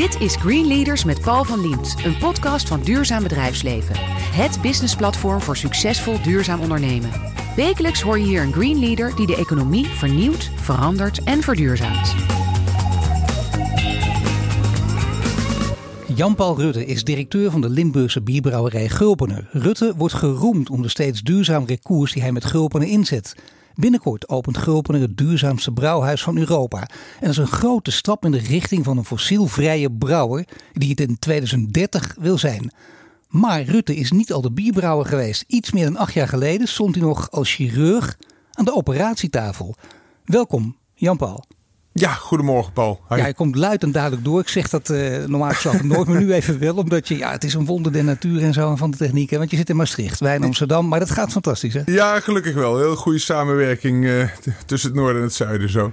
[0.00, 3.94] Dit is Green Leaders met Paul van Liemt, een podcast van Duurzaam Bedrijfsleven.
[4.34, 7.10] Het businessplatform voor succesvol duurzaam ondernemen.
[7.56, 12.14] Wekelijks hoor je hier een Green Leader die de economie vernieuwt, verandert en verduurzaamt.
[16.14, 19.48] Jan-Paul Rutte is directeur van de Limburgse bierbrouwerij Gulpener.
[19.52, 23.34] Rutte wordt geroemd om de steeds duurzamere koers die hij met Gulpener inzet.
[23.80, 26.80] Binnenkort opent Gulpener het duurzaamste brouwhuis van Europa.
[26.80, 26.88] En
[27.20, 31.18] dat is een grote stap in de richting van een fossielvrije brouwer die het in
[31.18, 32.72] 2030 wil zijn.
[33.28, 35.44] Maar Rutte is niet al de bierbrouwer geweest.
[35.46, 38.16] Iets meer dan acht jaar geleden stond hij nog als chirurg
[38.52, 39.74] aan de operatietafel.
[40.24, 41.44] Welkom, Jan-Paul.
[41.92, 43.00] Ja, goedemorgen Paul.
[43.08, 44.40] Ja, je komt luid en duidelijk door.
[44.40, 46.74] Ik zeg dat uh, normaal gesproken nooit, maar nu even wel.
[46.74, 49.30] Omdat je, ja, het is een wonder der natuur en zo en van de techniek.
[49.30, 49.38] Hè?
[49.38, 50.88] Want je zit in Maastricht, wij in Amsterdam.
[50.88, 51.82] Maar dat gaat fantastisch hè?
[51.86, 52.78] Ja, gelukkig wel.
[52.78, 54.28] Heel goede samenwerking uh,
[54.66, 55.92] tussen het noorden en het zuiden zo.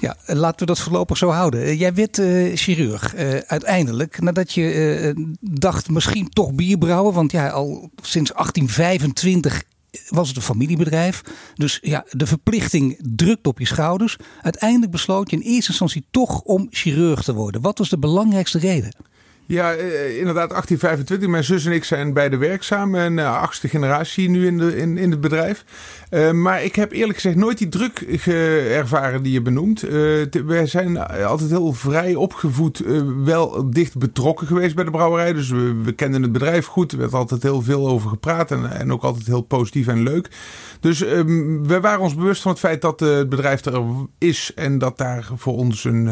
[0.00, 1.76] Ja, laten we dat voorlopig zo houden.
[1.76, 3.14] Jij werd uh, chirurg
[3.46, 4.20] uiteindelijk.
[4.20, 7.14] Nadat je dacht misschien toch bier brouwen.
[7.14, 9.62] Want ja, al sinds 1825
[10.08, 11.22] was het een familiebedrijf.
[11.54, 14.16] Dus ja, de verplichting drukt op je schouders.
[14.42, 17.60] Uiteindelijk besloot je in eerste instantie toch om chirurg te worden.
[17.60, 18.94] Wat was de belangrijkste reden?
[19.48, 21.28] Ja, eh, inderdaad, 1825.
[21.28, 22.94] Mijn zus en ik zijn beide werkzaam.
[22.94, 25.64] En uh, achtste generatie nu in, de, in, in het bedrijf.
[26.10, 28.00] Uh, maar ik heb eerlijk gezegd nooit die druk
[28.70, 29.84] ervaren die je benoemt.
[29.84, 32.82] Uh, wij zijn altijd heel vrij opgevoed,
[33.24, 35.32] wel dicht betrokken geweest bij de brouwerij.
[35.32, 36.92] Dus we, we kenden het bedrijf goed.
[36.92, 40.28] Er werd altijd heel veel over gepraat en, en ook altijd heel positief en leuk.
[40.80, 43.82] Dus um, we waren ons bewust van het feit dat het bedrijf er
[44.18, 46.06] is en dat daar voor ons een,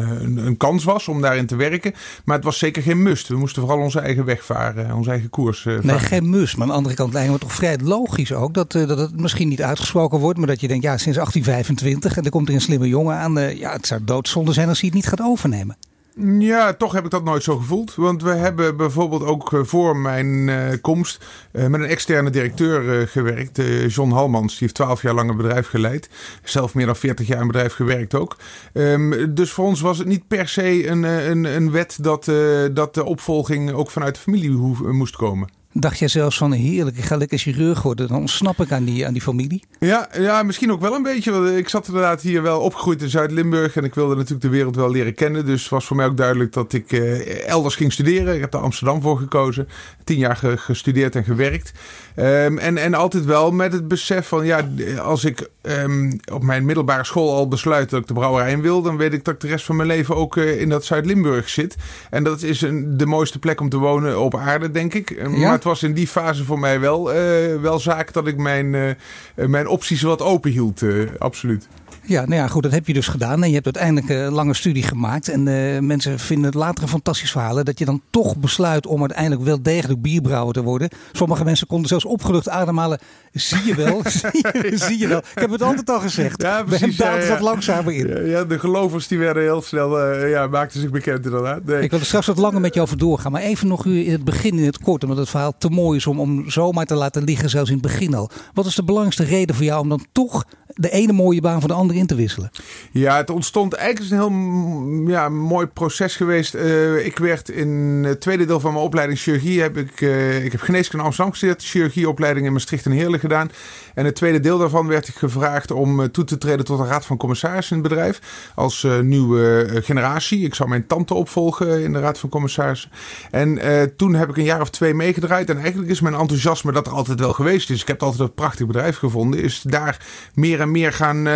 [0.45, 1.93] een kans was om daarin te werken.
[2.25, 3.26] Maar het was zeker geen must.
[3.27, 6.53] We moesten vooral onze eigen weg varen, onze eigen koers uh, Nee, geen must.
[6.53, 9.19] Maar aan de andere kant lijkt me toch vrij logisch ook dat, uh, dat het
[9.19, 10.37] misschien niet uitgesproken wordt.
[10.37, 13.37] Maar dat je denkt, ja, sinds 1825 en er komt er een slimme jongen aan.
[13.37, 15.77] Uh, ja, het zou doodzonde zijn als hij het niet gaat overnemen.
[16.19, 17.95] Ja, toch heb ik dat nooit zo gevoeld.
[17.95, 23.61] Want we hebben bijvoorbeeld ook voor mijn uh, komst uh, met een externe directeur gewerkt.
[23.87, 26.09] John Halmans, die heeft twaalf jaar lang een bedrijf geleid.
[26.43, 28.35] Zelf meer dan veertig jaar een bedrijf gewerkt ook.
[28.73, 32.31] Um, dus voor ons was het niet per se een, een, een wet dat,
[32.73, 34.51] dat de opvolging ook vanuit de familie
[34.91, 35.56] moest komen.
[35.79, 38.07] Dacht jij zelfs van heerlijk, ik ga lekker chirurg worden.
[38.07, 39.63] Dan ontsnap ik aan die, aan die familie.
[39.79, 41.31] Ja, ja, misschien ook wel een beetje.
[41.31, 43.75] Want ik zat inderdaad hier wel opgegroeid in Zuid-Limburg.
[43.75, 45.45] En ik wilde natuurlijk de wereld wel leren kennen.
[45.45, 48.35] Dus het was voor mij ook duidelijk dat ik uh, elders ging studeren.
[48.35, 49.67] Ik heb daar Amsterdam voor gekozen.
[50.03, 51.71] Tien jaar gestudeerd en gewerkt.
[52.15, 54.69] Um, en, en altijd wel met het besef van ja,
[55.01, 58.81] als ik um, op mijn middelbare school al besluit dat ik de brouwerij in wil,
[58.81, 61.49] dan weet ik dat ik de rest van mijn leven ook uh, in dat Zuid-Limburg
[61.49, 61.75] zit.
[62.09, 65.15] En dat is een, de mooiste plek om te wonen op aarde, denk ik.
[65.17, 65.29] Ja?
[65.29, 68.73] Maar het was in die fase voor mij wel, uh, wel zaak dat ik mijn,
[68.73, 68.91] uh,
[69.35, 70.81] mijn opties wat open hield.
[71.17, 71.67] absoluut.
[72.07, 73.43] Ja, nou ja, goed, dat heb je dus gedaan.
[73.43, 75.29] En je hebt uiteindelijk een lange studie gemaakt.
[75.29, 77.63] En uh, mensen vinden het later een fantastisch verhaal.
[77.63, 80.89] Dat je dan toch besluit om uiteindelijk wel degelijk bierbrouwer te worden.
[81.11, 82.99] Sommige mensen konden zelfs opgelucht ademhalen.
[83.31, 85.17] Zie je wel, zie, je, zie, je, wel.
[85.17, 86.41] Ik heb het altijd al gezegd.
[86.41, 86.97] Ja, precies.
[86.97, 87.41] Daar ja, ja.
[87.41, 88.07] langzamer in.
[88.07, 91.65] Ja, ja, de gelovers die werden heel snel, uh, ja, maakten zich bekend inderdaad.
[91.65, 91.81] Nee.
[91.81, 93.31] Ik wil er straks wat langer met je over doorgaan.
[93.31, 95.03] Maar even nog in het begin, in het kort.
[95.03, 97.85] Omdat het verhaal te mooi is om, om zomaar te laten liggen, zelfs in het
[97.85, 98.29] begin al.
[98.53, 100.45] Wat is de belangrijkste reden voor jou om dan toch
[100.77, 102.51] de ene mooie baan voor de andere in te wisselen?
[102.91, 106.55] Ja, het ontstond eigenlijk een heel ja, mooi proces geweest.
[106.55, 107.69] Uh, ik werd in
[108.03, 109.61] het tweede deel van mijn opleiding chirurgie.
[109.61, 111.63] Heb ik, uh, ik heb geneeskunde Amsterdam gestudeerd.
[111.63, 113.51] Chirurgieopleiding in Maastricht en Heerlen gedaan.
[113.93, 116.85] En het tweede deel daarvan werd ik gevraagd om uh, toe te treden tot de
[116.85, 118.21] raad van commissarissen in het bedrijf.
[118.55, 120.45] Als nieuwe generatie.
[120.45, 122.91] Ik zou mijn tante opvolgen in de raad van commissarissen.
[123.31, 123.59] En
[123.95, 125.49] toen heb ik een jaar of twee meegedraaid.
[125.49, 127.81] En eigenlijk is mijn enthousiasme dat er altijd wel geweest is.
[127.81, 129.41] Ik heb altijd een prachtig bedrijf gevonden.
[129.41, 131.27] Is daar meer en meer gaan,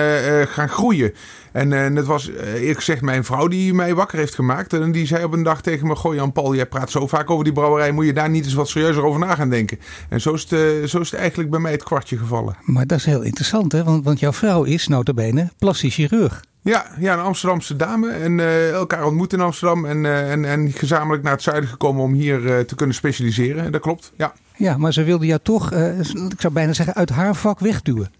[0.47, 1.13] gaan groeien.
[1.51, 4.73] En, en het was eerlijk gezegd mijn vrouw die mij wakker heeft gemaakt.
[4.73, 7.43] En die zei op een dag tegen me: Goh, Jan-Paul, jij praat zo vaak over
[7.43, 7.91] die brouwerij.
[7.91, 9.79] Moet je daar niet eens wat serieuzer over na gaan denken?
[10.09, 12.55] En zo is het, zo is het eigenlijk bij mij het kwartje gevallen.
[12.63, 13.83] Maar dat is heel interessant, hè?
[13.83, 16.41] Want, want jouw vrouw is notabene plastisch chirurg.
[16.63, 18.09] Ja, ja, een Amsterdamse dame.
[18.09, 19.85] En uh, elkaar ontmoet in Amsterdam.
[19.85, 23.71] En, uh, en, en gezamenlijk naar het zuiden gekomen om hier uh, te kunnen specialiseren.
[23.71, 24.33] Dat klopt, ja.
[24.55, 28.11] Ja, maar ze wilde jou toch, ik zou bijna zeggen, uit haar vak wegduwen.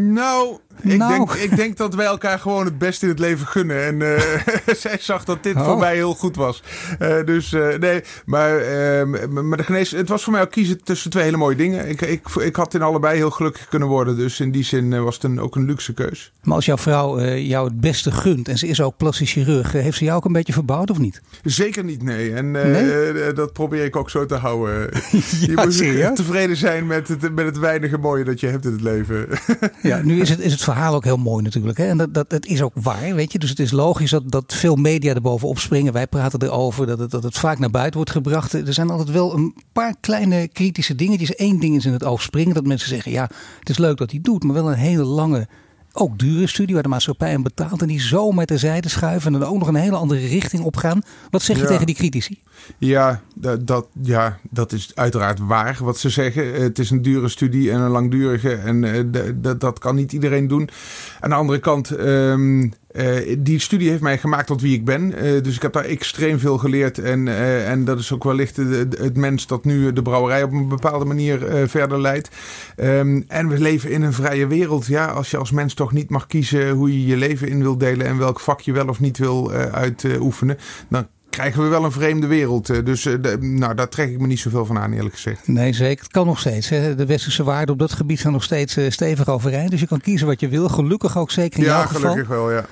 [0.00, 1.16] Nou, ik, nou.
[1.16, 3.84] Denk, ik denk dat wij elkaar gewoon het beste in het leven gunnen.
[3.84, 4.20] En uh,
[4.84, 5.64] zij zag dat dit oh.
[5.64, 6.62] voor mij heel goed was.
[7.02, 8.52] Uh, dus uh, nee, maar,
[9.44, 11.88] maar de genees, het was voor mij ook kiezen tussen twee hele mooie dingen.
[11.88, 14.16] Ik, ik, ik had in allebei heel gelukkig kunnen worden.
[14.16, 16.32] Dus in die zin was het een, ook een luxe keus.
[16.42, 19.98] Maar als jouw vrouw jou het beste gunt en ze is ook plastisch chirurg, heeft
[19.98, 21.22] ze jou ook een beetje verbouwd of niet?
[21.42, 22.34] Zeker niet, nee.
[22.34, 23.32] En nee?
[23.32, 24.80] dat probeer ik ook zo te houden.
[25.46, 28.72] ja, je moet tevreden zijn met het, met het weinige mooie dat je hebt in
[28.72, 29.28] het leven.
[29.82, 31.78] ja, nu is het, is het verhaal ook heel mooi natuurlijk.
[31.78, 31.86] Hè?
[31.86, 33.38] En dat, dat, dat is ook waar, weet je.
[33.38, 35.92] Dus het is logisch dat, dat veel media er bovenop springen.
[35.92, 38.52] Wij praten erover dat het, dat het vaak naar buiten wordt gebracht.
[38.52, 41.38] Er zijn altijd wel een paar kleine kritische dingetjes.
[41.38, 42.54] Eén ding is in het oog springen.
[42.54, 44.44] Dat mensen zeggen, ja, het is leuk dat hij doet.
[44.44, 45.48] Maar wel een hele lange
[45.98, 47.82] ook dure studie waar de maatschappij hem betaalt.
[47.82, 50.62] En die zo met de zijde schuiven en dan ook nog een hele andere richting
[50.62, 51.02] opgaan.
[51.30, 52.42] Wat zeg je tegen die critici?
[52.78, 56.62] Ja dat, dat, ja, dat is uiteraard waar wat ze zeggen.
[56.62, 58.54] Het is een dure studie en een langdurige.
[58.54, 59.00] En uh,
[59.58, 60.68] dat kan niet iedereen doen.
[61.20, 65.24] Aan de andere kant, um, uh, die studie heeft mij gemaakt tot wie ik ben.
[65.24, 66.98] Uh, dus ik heb daar extreem veel geleerd.
[66.98, 70.52] En, uh, en dat is ook wellicht het, het mens dat nu de brouwerij op
[70.52, 72.30] een bepaalde manier verder leidt.
[72.76, 74.86] Um, en we leven in een vrije wereld.
[74.86, 77.78] Ja, als je als mens toch niet mag kiezen hoe je je leven in wil
[77.78, 80.58] delen en welk vak je wel of niet wil uitoefenen,
[80.88, 81.06] dan
[81.38, 82.70] krijgen we wel een vreemde wereld.
[82.70, 85.48] Eh, dus eh, nou, daar trek ik me niet zoveel van aan, eerlijk gezegd.
[85.48, 86.02] Nee, zeker.
[86.02, 86.68] Het kan nog steeds.
[86.68, 86.94] Hè.
[86.94, 89.70] De westerse waarden op dat gebied zijn nog steeds eh, stevig overeind.
[89.70, 90.68] Dus je kan kiezen wat je wil.
[90.68, 92.00] Gelukkig ook zeker in ja, jouw geval.
[92.00, 92.66] Ja, gelukkig wel, ja.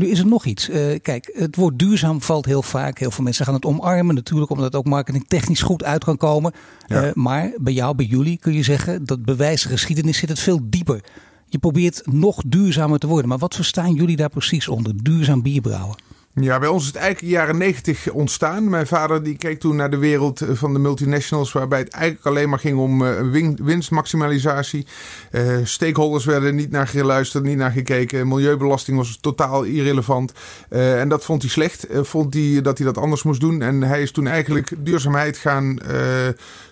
[0.00, 0.68] Nu is er nog iets.
[0.68, 2.98] Uh, kijk, het woord duurzaam valt heel vaak.
[2.98, 4.14] Heel veel mensen gaan het omarmen.
[4.14, 6.52] Natuurlijk omdat het ook marketingtechnisch goed uit kan komen.
[6.86, 7.06] Ja.
[7.06, 10.38] Uh, maar bij jou, bij jullie kun je zeggen dat bewijs de geschiedenis zit het
[10.38, 11.00] veel dieper.
[11.46, 13.28] Je probeert nog duurzamer te worden.
[13.28, 14.92] Maar wat verstaan jullie daar precies onder?
[15.02, 15.96] Duurzaam bierbrouwen?
[16.34, 18.68] Ja, bij ons is het eigenlijk jaren negentig ontstaan.
[18.68, 22.48] Mijn vader die keek toen naar de wereld van de multinationals, waarbij het eigenlijk alleen
[22.48, 24.86] maar ging om uh, winstmaximalisatie.
[25.32, 28.28] Uh, stakeholders werden niet naar geluisterd, niet naar gekeken.
[28.28, 30.32] Milieubelasting was totaal irrelevant.
[30.68, 31.86] En dat vond hij slecht.
[31.92, 33.62] vond hij dat hij dat anders moest doen.
[33.62, 35.78] En hij is toen eigenlijk duurzaamheid gaan,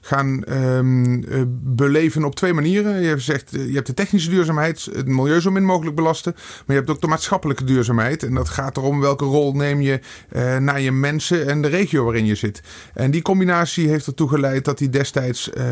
[0.00, 1.25] gaan um,
[1.62, 3.00] beleven op twee manieren.
[3.00, 6.32] Je, zegt, je hebt de technische duurzaamheid, het milieu zo min mogelijk belasten.
[6.34, 8.22] Maar je hebt ook de maatschappelijke duurzaamheid.
[8.22, 10.00] En dat gaat erom welke rol neem je
[10.32, 12.62] uh, naar je mensen en de regio waarin je zit.
[12.94, 15.64] En die combinatie heeft ertoe geleid dat hij destijds uh,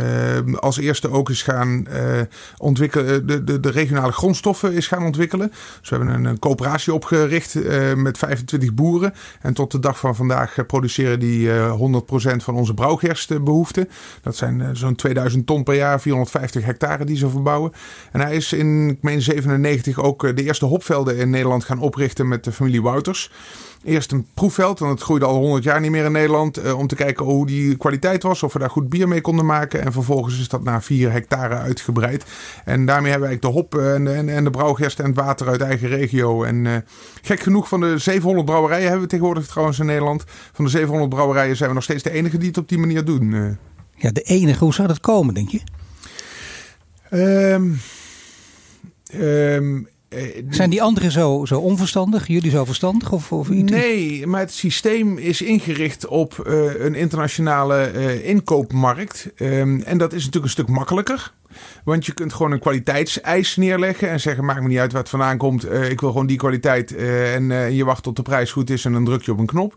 [0.55, 2.21] als eerste ook is gaan uh,
[2.57, 5.49] ontwikkelen, de, de, de, regionale grondstoffen is gaan ontwikkelen.
[5.81, 7.55] Dus we hebben een, een coöperatie opgericht
[7.97, 9.15] met 25 boeren.
[9.41, 11.53] En tot de dag van vandaag produceren die 100%
[12.37, 13.89] van onze brouwgerstbehoeften.
[14.23, 17.73] Dat zijn zo'n 2000 ton per jaar, 450 hectare die ze verbouwen.
[18.13, 22.29] En hij is in, ik meen 97 ook de eerste hopvelden in Nederland gaan oprichten
[22.29, 23.31] met de familie Wouters.
[23.87, 26.65] Eerst een proefveld, want het groeide al 100 jaar niet meer in Nederland.
[26.65, 29.47] Uh, om te kijken hoe die kwaliteit was, of we daar goed bier mee konden
[29.47, 29.83] maken.
[29.83, 32.25] En vervolgens is dat naar 4 hectare uitgebreid.
[32.65, 35.49] En daarmee hebben we eigenlijk de hop en, en, en de brouwgerst en het water
[35.49, 36.43] uit eigen regio.
[36.45, 36.77] En uh,
[37.23, 40.25] gek genoeg van de 700 brouwerijen hebben we tegenwoordig trouwens in Nederland.
[40.53, 43.05] Van de 700 brouwerijen zijn we nog steeds de enige die het op die manier
[43.05, 43.33] doen.
[43.33, 43.49] Uh.
[43.95, 44.65] Ja, de enige.
[44.65, 45.61] Hoe zou dat komen, denk je?
[47.11, 47.81] Um,
[49.15, 49.89] um,
[50.51, 53.13] zijn die anderen zo, zo onverstandig, jullie zo verstandig?
[53.13, 53.73] Of, of iets?
[53.73, 59.31] Nee, maar het systeem is ingericht op uh, een internationale uh, inkoopmarkt.
[59.37, 61.33] Um, en dat is natuurlijk een stuk makkelijker.
[61.85, 65.37] Want je kunt gewoon een kwaliteitseis neerleggen en zeggen: maakt me niet uit het vandaan
[65.37, 65.71] komt.
[65.71, 66.95] Uh, ik wil gewoon die kwaliteit.
[66.97, 69.75] en je wacht tot de prijs goed is en dan druk je op een knop.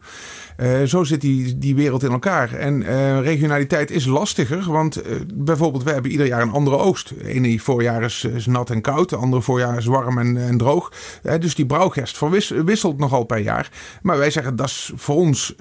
[0.86, 2.54] Zo zit die, die wereld in elkaar.
[2.54, 2.84] En
[3.22, 5.02] regionaliteit is lastiger, want
[5.34, 7.14] bijvoorbeeld we hebben ieder jaar een andere oogst.
[7.24, 10.92] Ene voorjaar is, is nat en koud, de andere voorjaar is warm en, en droog.
[11.40, 12.20] dus die brouwgerst
[12.66, 13.72] wisselt nogal per jaar.
[14.02, 15.56] Maar wij zeggen dat is voor ons,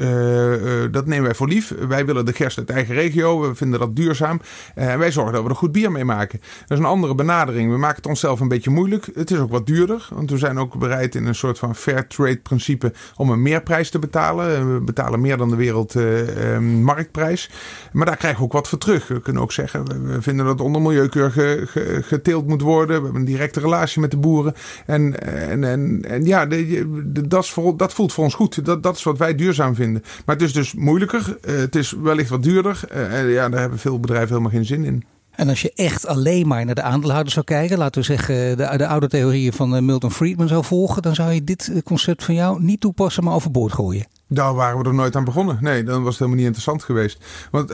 [0.91, 1.75] dat nemen wij voor lief.
[1.89, 4.41] Wij willen de gerst uit eigen regio, we vinden dat duurzaam.
[4.75, 6.31] en wij zorgen dat we er goed bier mee Dat
[6.69, 7.71] is een andere benadering.
[7.71, 9.09] We maken het onszelf een beetje moeilijk.
[9.15, 12.07] Het is ook wat duurder, want we zijn ook bereid in een soort van fair
[12.07, 17.49] trade principe om een meerprijs te betalen betalen meer dan de wereldmarktprijs.
[17.49, 17.55] Uh,
[17.93, 19.09] maar daar krijgen we ook wat voor terug.
[19.09, 22.97] We kunnen ook zeggen, we vinden dat onder milieukeur ge, ge, geteeld moet worden.
[22.97, 24.55] We hebben een directe relatie met de boeren.
[24.87, 26.47] En, en, en, ja,
[27.05, 28.65] dat, dat voelt voor ons goed.
[28.65, 30.03] Dat, dat is wat wij duurzaam vinden.
[30.25, 31.39] Maar het is dus moeilijker.
[31.45, 32.81] Uh, het is wellicht wat duurder.
[32.95, 35.05] Uh, ja, daar hebben veel bedrijven helemaal geen zin in.
[35.39, 38.77] En als je echt alleen maar naar de aandeelhouders zou kijken, laten we zeggen de,
[38.77, 42.63] de oude theorieën van Milton Friedman zou volgen, dan zou je dit concept van jou
[42.63, 44.07] niet toepassen, maar overboord gooien.
[44.29, 45.59] Daar waren we er nooit aan begonnen.
[45.61, 47.25] Nee, dan was het helemaal niet interessant geweest.
[47.51, 47.73] Want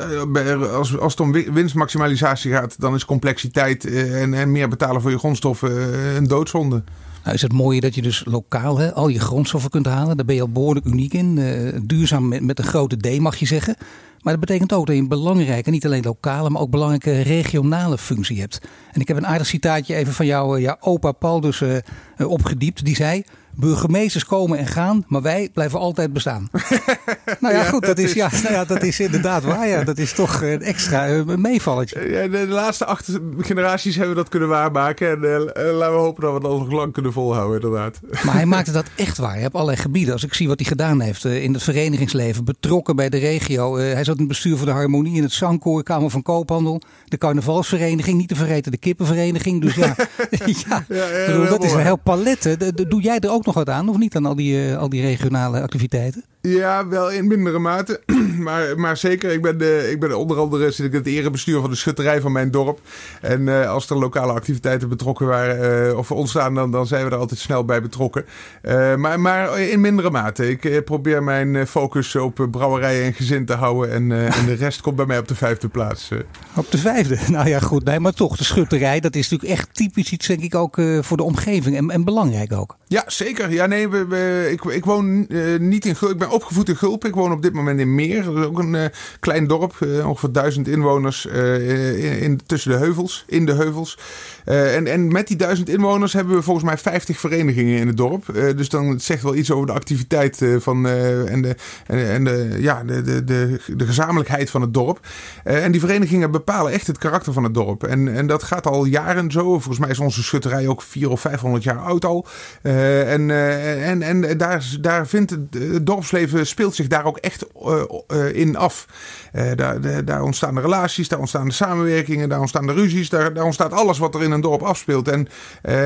[0.71, 5.19] als, als het om winstmaximalisatie gaat, dan is complexiteit en, en meer betalen voor je
[5.19, 6.83] grondstoffen een doodzonde.
[7.23, 10.17] Nou is het mooie dat je dus lokaal hè, al je grondstoffen kunt halen.
[10.17, 11.41] Daar ben je al behoorlijk uniek in.
[11.87, 13.77] Duurzaam met, met een grote D mag je zeggen.
[14.25, 17.99] Maar dat betekent ook dat je een belangrijke, niet alleen lokale, maar ook belangrijke regionale
[17.99, 18.61] functie hebt.
[18.93, 21.77] En ik heb een aardig citaatje even van jou, jouw opa Paul dus uh,
[22.17, 22.85] opgediept.
[22.85, 23.25] Die zei,
[23.57, 26.49] Burgemeesters komen en gaan, maar wij blijven altijd bestaan.
[27.41, 29.69] nou ja, goed, dat is, ja, nou ja, dat is inderdaad waar.
[29.69, 29.85] Ja.
[29.85, 32.09] Dat is toch een extra uh, meevalletje.
[32.11, 35.11] Ja, de, laatste acht generaties hebben we dat kunnen waarmaken.
[35.11, 38.01] En uh, laten we hopen dat we dat nog lang kunnen volhouden, inderdaad.
[38.25, 39.37] Maar hij maakte dat echt waar.
[39.37, 40.13] Je hebt allerlei gebieden.
[40.13, 43.77] Als ik zie wat hij gedaan heeft in het verenigingsleven, betrokken bij de regio.
[43.77, 47.19] hij zat in het bestuur van de Harmonie in het Zangkoor, Kamer van Koophandel, de
[47.19, 49.61] Carnavalsvereniging, niet te vergeten de Kippenvereniging.
[49.61, 49.95] Dus ja,
[50.31, 52.57] ja, ja, bedoel, dat is een heel palet.
[52.89, 55.63] Doe jij er ook nog wat aan, of niet aan al die, al die regionale
[55.63, 56.25] activiteiten?
[56.49, 58.01] Ja, wel in mindere mate.
[58.39, 61.61] maar, maar zeker, ik ben, de, ik ben onder andere zit ik in het erebestuur
[61.61, 62.81] van de schutterij van mijn dorp.
[63.21, 67.11] En uh, als er lokale activiteiten betrokken waren uh, of ontstaan, dan, dan zijn we
[67.11, 68.25] er altijd snel bij betrokken.
[68.63, 70.51] Uh, maar, maar in mindere mate.
[70.51, 73.93] Ik probeer mijn focus op brouwerijen en gezin te houden.
[73.93, 76.11] En, en de rest komt bij mij op de vijfde plaats.
[76.55, 77.19] Op de vijfde?
[77.35, 77.85] Nou ja, goed.
[77.85, 81.17] Nee, maar toch, de schutterij, dat is natuurlijk echt typisch iets, denk ik, ook voor
[81.17, 81.77] de omgeving.
[81.77, 82.77] En, en belangrijk ook.
[82.87, 83.53] Ja, zeker.
[83.53, 85.27] Ja, nee, we, we, ik, ik woon
[85.59, 86.11] niet in Gul.
[86.11, 86.77] Ik ben opgevoed in.
[86.83, 88.25] Ik woon op dit moment in Meer.
[88.25, 88.85] Dat is ook een uh,
[89.21, 93.99] klein dorp, uh, ongeveer duizend inwoners uh, in, in, tussen de heuvels, in de heuvels.
[94.45, 98.25] en, en met die duizend inwoners hebben we volgens mij 50 verenigingen in het dorp.
[98.57, 103.03] dus dan zegt wel iets over de activiteit van, en, de, en, de, ja, de,
[103.03, 105.07] de, de, de gezamenlijkheid van het dorp.
[105.45, 107.85] en die verenigingen bepalen echt het karakter van het dorp.
[107.85, 109.43] En, en dat gaat al jaren zo.
[109.43, 112.27] Volgens mij is onze schutterij ook 400 of 500 jaar oud al.
[112.63, 118.35] en, en, en daar, daar vindt het dorpsleven speelt zich daar ook echt uh, uh,
[118.35, 118.87] in af.
[119.33, 123.35] Uh, daar, daar, ontstaan de relaties, daar ontstaan de samenwerkingen, daar ontstaan de ruzies, daar,
[123.35, 125.09] daar ontstaat alles wat er in een dorp afspeelt.
[125.09, 125.29] En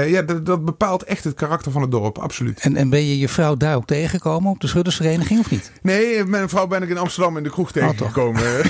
[0.06, 2.60] ja, dat, dat, bepaalt echt het karakter van het dorp, absoluut.
[2.60, 5.72] En, en ben je je vrouw daar ook tegengekomen op de schuddersvereniging of niet?
[5.82, 8.42] Nee, mijn vrouw ben ik in Amsterdam in de kroeg oh, tegengekomen.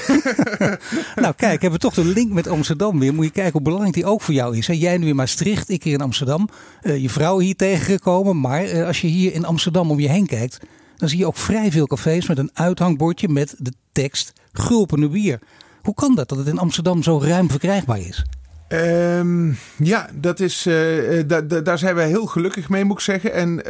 [1.14, 3.14] nou kijk, hebben we toch de link met Amsterdam weer.
[3.14, 4.66] Moet je kijken hoe belangrijk die ook voor jou is.
[4.66, 4.72] Hè?
[4.72, 6.48] Jij nu in Maastricht, ik hier in Amsterdam.
[6.82, 8.40] je vrouw hier tegengekomen.
[8.40, 10.58] Maar als je hier in Amsterdam om je heen kijkt
[10.98, 15.40] dan zie je ook vrij veel cafés met een uithangbordje met de tekst Gulpene bier.
[15.82, 18.24] Hoe kan dat dat het in Amsterdam zo ruim verkrijgbaar is?
[18.68, 21.22] Um, ja, dat is, uh,
[21.64, 23.32] daar zijn wij heel gelukkig mee, moet ik zeggen.
[23.32, 23.62] En uh,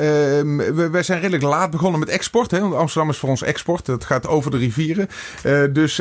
[0.90, 2.50] we, zijn redelijk laat begonnen met export.
[2.50, 3.86] Hè, want Amsterdam is voor ons export.
[3.86, 5.08] Dat gaat over de rivieren.
[5.46, 5.96] Uh, dus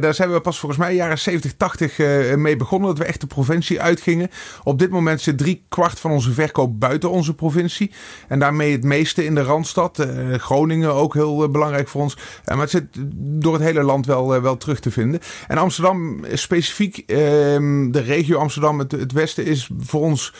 [0.00, 1.98] daar zijn we pas volgens mij jaren 70, 80
[2.36, 2.88] mee begonnen.
[2.88, 4.30] Dat we echt de provincie uitgingen.
[4.62, 7.90] Op dit moment zit drie kwart van onze verkoop buiten onze provincie.
[8.28, 10.06] En daarmee het meeste in de Randstad.
[10.36, 12.16] Groningen ook heel belangrijk voor ons.
[12.44, 12.84] maar het zit
[13.16, 15.20] door het hele land wel, wel terug te vinden.
[15.46, 20.34] En Amsterdam specifiek, ehm, de regio Amsterdam, het, het Westen, is voor ons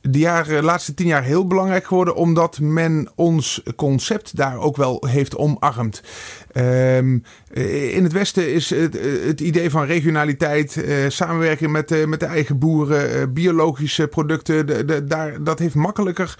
[0.00, 5.06] de jaren, laatste tien jaar heel belangrijk geworden, omdat men ons concept daar ook wel
[5.06, 6.02] heeft omarmd.
[6.56, 12.26] Um, in het Westen is het, het idee van regionaliteit, uh, samenwerking met, met de
[12.26, 16.38] eigen boeren, biologische producten, daar, dat heeft makkelijker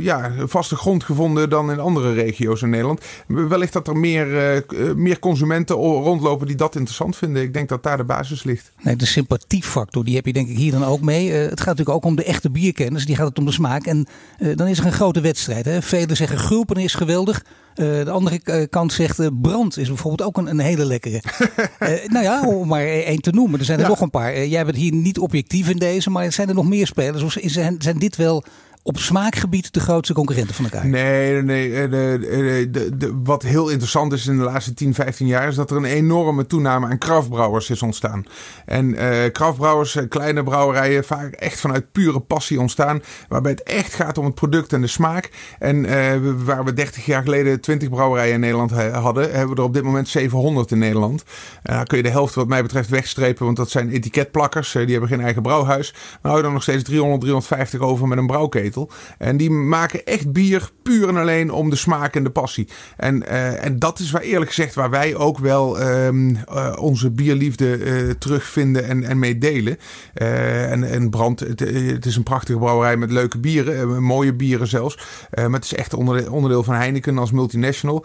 [0.00, 3.00] ja, vaste grond gevonden dan in andere regio's in Nederland.
[3.26, 4.64] Wellicht dat er meer,
[4.96, 7.42] meer consumenten rondlopen die dat interessant vinden.
[7.42, 8.72] Ik denk dat daar de basis ligt.
[8.82, 11.30] Nee, de sympathiefactor, die heb je denk ik hier dan ook mee.
[11.30, 13.86] het gaat natuurlijk ook om de echte bierkennis, die gaat het om de smaak.
[13.86, 14.06] En
[14.54, 15.84] dan is er een grote wedstrijd.
[15.84, 17.42] Velen zeggen gulpen is geweldig.
[17.80, 21.22] Uh, de andere eh, kant zegt uh, brand is bijvoorbeeld ook een, een hele lekkere.
[22.06, 23.58] nou ja, om maar één te noemen.
[23.58, 24.46] Er zijn er nog een paar.
[24.46, 27.22] jij bent hier niet objectief in deze, maar zijn er nog meer spelers?
[27.22, 28.44] Of zijn, zijn dit wel
[28.82, 30.86] op smaakgebied de grootste concurrenten van elkaar.
[30.86, 31.74] Nee, nee.
[31.74, 35.48] Eh, de, de, de, wat heel interessant is in de laatste 10, 15 jaar...
[35.48, 38.24] is dat er een enorme toename aan kraftbrouwers is ontstaan.
[38.66, 41.04] En uh, kraftbrouwers, eh, kleine brouwerijen...
[41.04, 43.02] vaak echt vanuit pure passie ontstaan...
[43.28, 45.30] waarbij het echt gaat om het product en de smaak.
[45.58, 45.82] En
[46.44, 49.22] waar we 30 jaar geleden 20 brouwerijen in Nederland hadden...
[49.30, 51.24] hebben we er op dit moment 700 in Nederland.
[51.84, 53.44] Kun je de helft wat mij betreft wegstrepen...
[53.44, 54.72] want dat zijn etiketplakkers.
[54.72, 55.92] die hebben geen eigen brouwhuis.
[55.92, 58.69] Maar houden dan nog steeds 300, 350 over met een brouwketen.
[59.18, 62.68] En die maken echt bier puur en alleen om de smaak en de passie.
[62.96, 67.10] En, uh, en dat is waar eerlijk gezegd waar wij ook wel um, uh, onze
[67.10, 69.78] bierliefde uh, terugvinden en, en mee delen.
[70.14, 74.98] en, en Brand, het, het, is een prachtige brouwerij met leuke bieren, mooie bieren zelfs.
[75.34, 78.04] maar het is echt onderdeel, onderdeel van Heineken als multinational.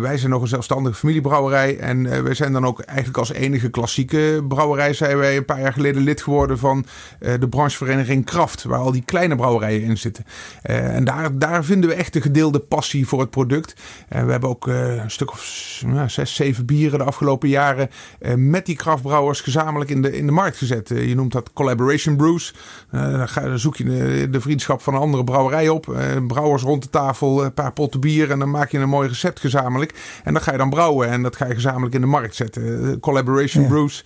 [0.00, 1.78] wij zijn nog een zelfstandige familiebrouwerij.
[1.78, 5.72] En wij zijn dan ook eigenlijk als enige klassieke brouwerij zijn wij een paar jaar
[5.72, 6.86] geleden lid geworden van
[7.18, 8.64] de branchevereniging Kraft.
[8.64, 10.24] Waar al die kleine brouwerijen in zitten.
[10.70, 13.74] Uh, en daar, daar vinden we echt de gedeelde passie voor het product.
[14.08, 17.48] En uh, we hebben ook uh, een stuk of nou, zes, zeven bieren de afgelopen
[17.48, 17.90] jaren
[18.36, 20.88] met die kraftbrouwers gezamenlijk in de, in de markt gezet.
[20.88, 22.54] je noemt dat collaboration brews.
[22.90, 25.96] dan, ga, dan, zoek je de, de, vriendschap van een andere brouwerij op.
[26.26, 29.40] brouwers rond de tafel, een paar potten bier en dan maak je een mooi recept
[29.40, 30.20] gezamenlijk.
[30.24, 33.00] En dat ga je dan brouwen en dat ga je gezamenlijk in de markt zetten.
[33.00, 33.68] collaboration ja.
[33.68, 34.04] brews.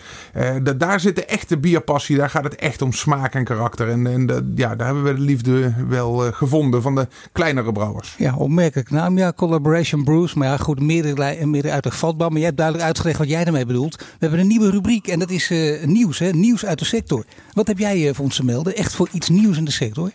[0.76, 2.16] daar zit de echte bierpassie.
[2.16, 3.88] Daar gaat het echt om smaak en karakter.
[3.88, 5.57] En, en ja, daar hebben we de liefde
[5.88, 8.14] wel gevonden van de kleinere brouwers.
[8.18, 9.18] Ja, opmerkelijk naam.
[9.18, 10.34] Ja, Collaboration Brews.
[10.34, 12.28] Maar ja, goed, meerdere, meerdere uit de vatbouw.
[12.28, 13.96] Maar jij hebt duidelijk uitgelegd wat jij daarmee bedoelt.
[13.96, 15.52] We hebben een nieuwe rubriek en dat is
[15.84, 16.18] nieuws.
[16.18, 16.30] Hè?
[16.30, 17.24] Nieuws uit de sector.
[17.52, 18.76] Wat heb jij voor ons te melden?
[18.76, 20.10] Echt voor iets nieuws in de sector?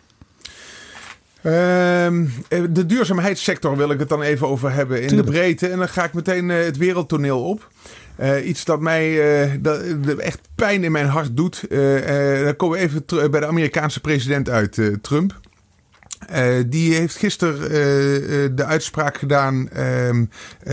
[1.43, 2.25] Ehm,
[2.69, 5.67] de duurzaamheidssector wil ik het dan even over hebben in de breedte.
[5.67, 7.71] En dan ga ik meteen het wereldtoneel op.
[8.19, 9.09] Uh, iets dat mij
[9.45, 9.81] uh, dat,
[10.17, 11.63] echt pijn in mijn hart doet.
[11.69, 15.39] Uh, dan komen we even bij de Amerikaanse president uit, Trump.
[16.65, 17.59] die heeft gisteren
[18.55, 20.25] de uitspraak gedaan ehm,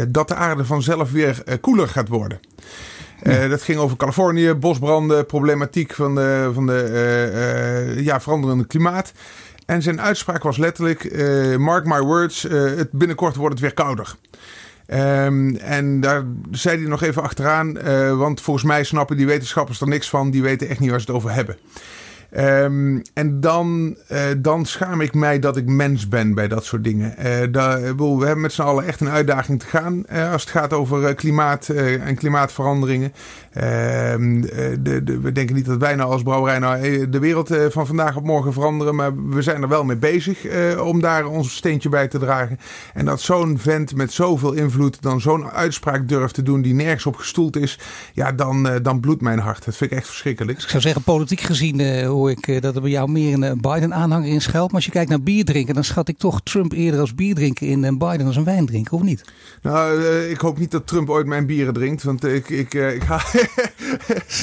[0.09, 2.41] dat de aarde vanzelf weer koeler gaat worden.
[3.23, 3.49] Ja.
[3.49, 9.13] dat ging over Californië, bosbranden, problematiek van de, van de ja, veranderende klimaat.
[9.67, 11.19] En zijn uitspraak was letterlijk:
[11.59, 14.17] Mark my words, het binnenkort wordt het weer kouder.
[14.95, 19.81] Um, en daar zei hij nog even achteraan, uh, want volgens mij snappen die wetenschappers
[19.81, 20.31] er niks van.
[20.31, 21.57] Die weten echt niet waar ze het over hebben.
[22.37, 26.85] Um, en dan, uh, dan schaam ik mij dat ik mens ben bij dat soort
[26.85, 27.15] dingen.
[27.53, 30.73] Daar, we hebben met z'n allen echt een uitdaging te gaan uh, als het gaat
[30.73, 33.13] over klimaat en klimaatveranderingen.
[33.53, 34.41] Ehm,
[34.81, 38.25] de, we denken niet dat wij nou als brouwerij nou de wereld van vandaag op
[38.25, 38.95] morgen veranderen.
[38.95, 40.39] Maar we zijn er wel mee bezig
[40.79, 42.59] om daar ons steentje bij te dragen.
[42.95, 47.07] En dat zo'n vent met zoveel invloed dan zo'n uitspraak durft te doen die nergens
[47.07, 47.79] op gestoeld is.
[48.13, 49.65] Ja, dan, dan bloedt mijn hart.
[49.65, 50.63] Dat vind ik echt verschrikkelijk.
[50.63, 51.81] Ik zou zeggen, politiek gezien
[52.21, 54.67] hoor ik eh, dat er bij jou meer een eh, Biden-aanhanger in schuilt.
[54.67, 57.35] Maar als je kijkt naar bier drinken, dan schat ik toch Trump eerder als bier
[57.35, 59.25] drinken in en Biden als een wijn drinken, of niet?
[59.63, 62.03] Nou, eh, ik hoop niet dat Trump ooit mijn bieren drinkt.
[62.03, 63.23] Want ik, ik, ik ga.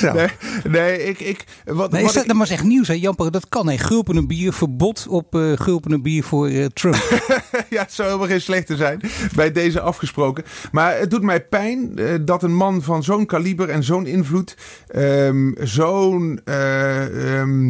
[0.14, 0.28] nee,
[0.64, 1.20] nee, ik.
[1.20, 2.34] ik wat, nee, wat dat, ik...
[2.34, 3.32] maar echt nieuws, hè, Jamper?
[3.32, 3.66] Dat kan.
[3.66, 6.96] Nee, gulpen bier, verbod op uh, gulpen bier voor uh, Trump.
[7.70, 9.02] ja, het zou helemaal geen slechte zijn.
[9.36, 10.44] Bij deze afgesproken.
[10.72, 14.58] Maar het doet mij pijn uh, dat een man van zo'n kaliber en zo'n invloed.
[14.96, 16.40] Um, zo'n.
[16.46, 17.67] Um,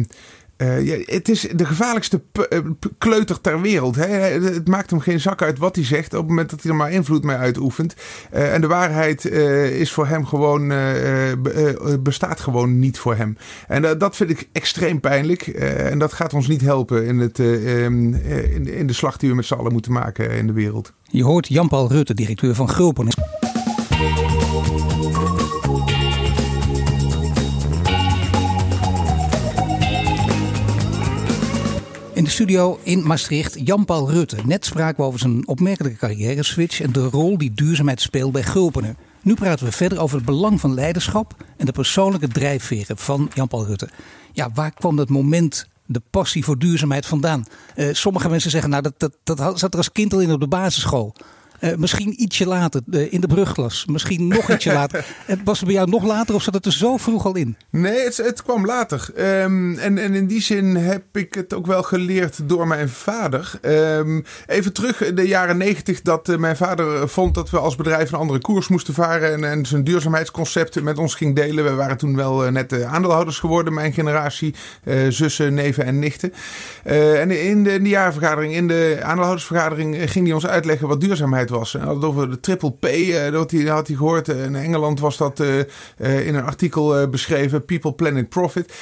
[0.58, 2.58] uh, ja, het is de gevaarlijkste eh,
[2.98, 3.96] kleuter ter wereld.
[3.96, 4.06] Hè?
[4.06, 6.76] Het maakt hem geen zak uit wat hij zegt op het moment dat hij er
[6.76, 7.94] maar invloed mee uitoefent.
[8.34, 10.72] Uh, en de waarheid is voor hem gewoon,
[12.02, 13.36] bestaat gewoon niet voor hem.
[13.68, 15.42] En dat vind ik extreem pijnlijk.
[15.46, 19.34] en dat gaat ons niet helpen in, het, ehm, in, in de slag die we
[19.34, 20.92] met z'n allen moeten maken in de wereld.
[21.02, 23.08] Je hoort Jan-Paul Rutte, directeur van Gulpen.
[32.18, 34.36] In de studio in Maastricht, Jan-Paul Rutte.
[34.44, 38.96] Net spraken we over zijn opmerkelijke carrière-switch en de rol die duurzaamheid speelt bij Gulpenen.
[39.22, 43.66] Nu praten we verder over het belang van leiderschap en de persoonlijke drijfveren van Jan-Paul
[43.66, 43.88] Rutte.
[44.32, 47.46] Ja, waar kwam dat moment, de passie voor duurzaamheid vandaan?
[47.76, 50.40] Uh, sommige mensen zeggen, nou, dat, dat, dat zat er als kind al in op
[50.40, 51.14] de basisschool.
[51.60, 53.86] Uh, misschien ietsje later uh, in de brugglas.
[53.86, 55.04] Misschien nog ietsje later.
[55.24, 57.56] Het was het bij jou nog later of zat het er zo vroeg al in?
[57.70, 59.08] Nee, het, het kwam later.
[59.16, 63.58] Um, en, en in die zin heb ik het ook wel geleerd door mijn vader.
[63.62, 67.76] Um, even terug in de jaren negentig dat uh, mijn vader vond dat we als
[67.76, 69.32] bedrijf een andere koers moesten varen.
[69.32, 71.64] En, en zijn duurzaamheidsconcept met ons ging delen.
[71.64, 74.54] We waren toen wel net aandeelhouders geworden, mijn generatie.
[75.08, 76.32] zussen, neven en nichten.
[76.82, 81.47] en in de, in de jaarvergadering, in de aandeelhoudersvergadering ging hij ons uitleggen wat duurzaamheid
[81.50, 81.78] was.
[81.78, 84.28] Over de triple P, uh, dat hij, had hij gehoord.
[84.28, 88.72] In Engeland was dat uh, in een artikel beschreven, People, Planet, Profit.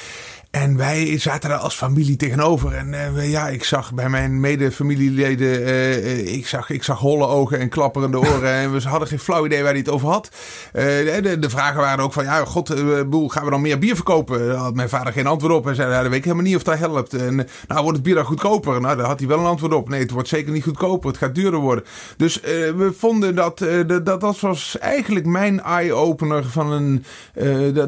[0.51, 2.73] En wij zaten daar als familie tegenover.
[2.73, 7.59] En uh, ja, ik zag bij mijn medefamilieleden, uh, ik, zag, ik zag holle ogen
[7.59, 8.53] en klapperende oren.
[8.61, 10.31] en we hadden geen flauw idee waar hij het over had.
[10.73, 10.83] Uh,
[11.23, 12.73] de, de, vragen waren ook van, ja, god,
[13.09, 14.47] boel, gaan we dan meer bier verkopen?
[14.47, 15.63] Daar had mijn vader geen antwoord op.
[15.63, 17.13] Hij zei, ja, dat weet ik helemaal niet of dat helpt.
[17.13, 17.35] En
[17.67, 18.81] nou, wordt het bier dan goedkoper?
[18.81, 19.89] Nou, daar had hij wel een antwoord op.
[19.89, 21.09] Nee, het wordt zeker niet goedkoper.
[21.09, 21.83] Het gaat duurder worden.
[22.17, 27.03] Dus we vonden dat, dat, dat was eigenlijk mijn eye-opener van een,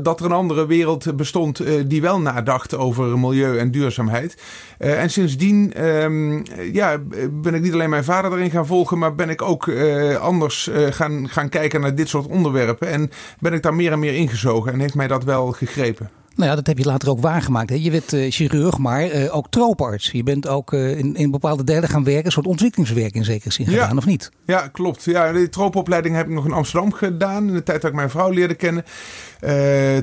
[0.04, 2.20] dat er een andere wereld bestond die wel
[2.78, 4.42] over milieu en duurzaamheid.
[4.80, 6.98] Uh, en sindsdien um, ja,
[7.32, 10.68] ben ik niet alleen mijn vader erin gaan volgen, maar ben ik ook uh, anders
[10.68, 12.88] uh, gaan, gaan kijken naar dit soort onderwerpen.
[12.88, 16.10] En ben ik daar meer en meer ingezogen en heeft mij dat wel gegrepen.
[16.40, 17.70] Nou ja, dat heb je later ook waargemaakt.
[17.70, 17.76] Hè?
[17.76, 20.12] Je werd uh, chirurg, maar uh, ook trooparts.
[20.12, 23.52] Je bent ook uh, in, in bepaalde delen gaan werken, een soort ontwikkelingswerk in zekere
[23.52, 24.32] zin gedaan, of niet?
[24.46, 25.04] Ja, klopt.
[25.04, 28.10] Ja, de troopopleiding heb ik nog in Amsterdam gedaan, in de tijd dat ik mijn
[28.10, 28.84] vrouw leerde kennen.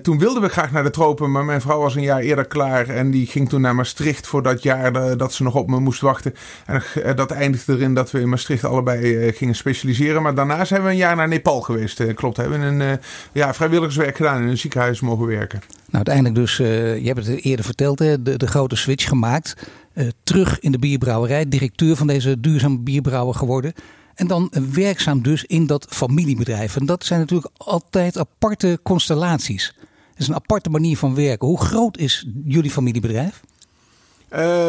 [0.02, 2.88] toen wilden we graag naar de tropen, maar mijn vrouw was een jaar eerder klaar.
[2.88, 6.00] En die ging toen naar Maastricht voor dat jaar dat ze nog op me moest
[6.00, 6.34] wachten.
[6.66, 6.82] En
[7.16, 10.22] dat eindigde erin dat we in Maastricht allebei gingen specialiseren.
[10.22, 12.14] Maar daarna zijn we een jaar naar Nepal geweest.
[12.14, 12.98] klopt, hebben we een
[13.32, 15.60] ja, vrijwilligerswerk gedaan in een ziekenhuis mogen werken.
[15.86, 19.54] Nou, uiteindelijk dus, uh, je hebt het eerder verteld, hè, de, de grote switch gemaakt.
[19.94, 23.72] Uh, terug in de bierbrouwerij, directeur van deze duurzame bierbrouwer geworden.
[24.14, 26.76] En dan werkzaam dus in dat familiebedrijf.
[26.76, 29.74] En dat zijn natuurlijk altijd aparte constellaties.
[30.10, 31.48] Het is een aparte manier van werken.
[31.48, 33.40] Hoe groot is jullie familiebedrijf?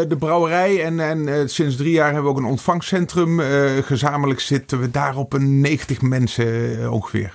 [0.08, 3.40] de brouwerij en, en sinds drie jaar hebben we ook een ontvangcentrum.
[3.84, 7.34] gezamenlijk zitten we daar op een 90 mensen ongeveer.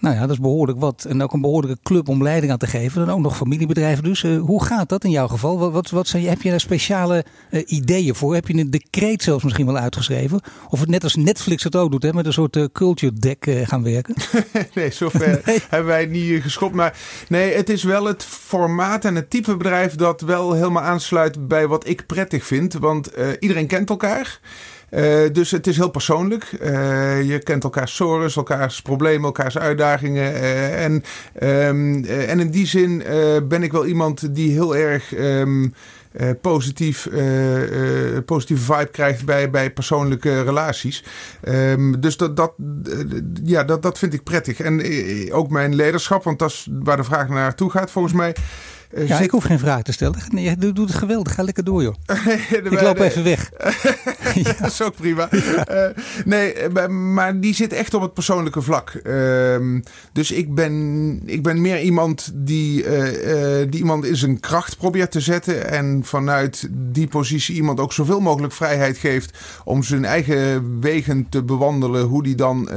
[0.00, 1.04] Nou ja, dat is behoorlijk wat.
[1.08, 3.06] En ook een behoorlijke club om leiding aan te geven.
[3.06, 4.22] Dan ook nog familiebedrijven dus.
[4.22, 5.58] Uh, hoe gaat dat in jouw geval?
[5.58, 8.34] Wat, wat, wat zijn, heb je daar speciale uh, ideeën voor?
[8.34, 10.40] Heb je een decreet zelfs misschien wel uitgeschreven?
[10.68, 13.50] Of het net als Netflix het ook doet, hè, met een soort uh, culture deck
[13.62, 14.14] gaan werken?
[14.74, 15.58] nee, zover nee.
[15.68, 16.74] hebben wij niet geschopt.
[16.74, 21.48] Maar nee, het is wel het formaat en het type bedrijf dat wel helemaal aansluit
[21.48, 22.74] bij wat ik prettig vind.
[22.74, 24.40] Want iedereen kent elkaar.
[24.90, 26.52] Uh, dus het is heel persoonlijk.
[26.62, 30.32] Uh, je kent elkaars sores, elkaars problemen, elkaars uitdagingen.
[30.32, 30.92] Uh, en,
[31.42, 33.02] um, en in die zin
[33.48, 35.74] ben ik wel iemand die heel erg um,
[36.40, 37.08] positief,
[38.24, 41.04] positieve vibe krijgt bij, bij persoonlijke relaties.
[41.48, 42.52] Um, dus dat, dat,
[43.44, 44.60] ja, dat, dat vind ik prettig.
[44.60, 44.82] En
[45.32, 48.34] ook mijn leiderschap, want dat is waar de vraag naartoe gaat volgens mij.
[48.94, 50.18] Uh, ja, ik hoef geen vraag te stellen.
[50.28, 51.34] Nee, je doet het geweldig.
[51.34, 51.94] Ga lekker door, joh.
[52.70, 53.50] ik loop even weg.
[54.60, 55.28] dat is ook prima.
[55.32, 55.86] Uh,
[56.24, 59.00] nee, eh, maar die zit echt op het persoonlijke vlak.
[59.04, 59.80] Uh,
[60.12, 62.84] dus ik ben, ik ben meer iemand die,
[63.68, 65.70] die iemand in zijn kracht probeert te zetten.
[65.70, 71.42] En vanuit die positie iemand ook zoveel mogelijk vrijheid geeft om zijn eigen wegen te
[71.42, 72.06] bewandelen.
[72.06, 72.68] Hoe die dan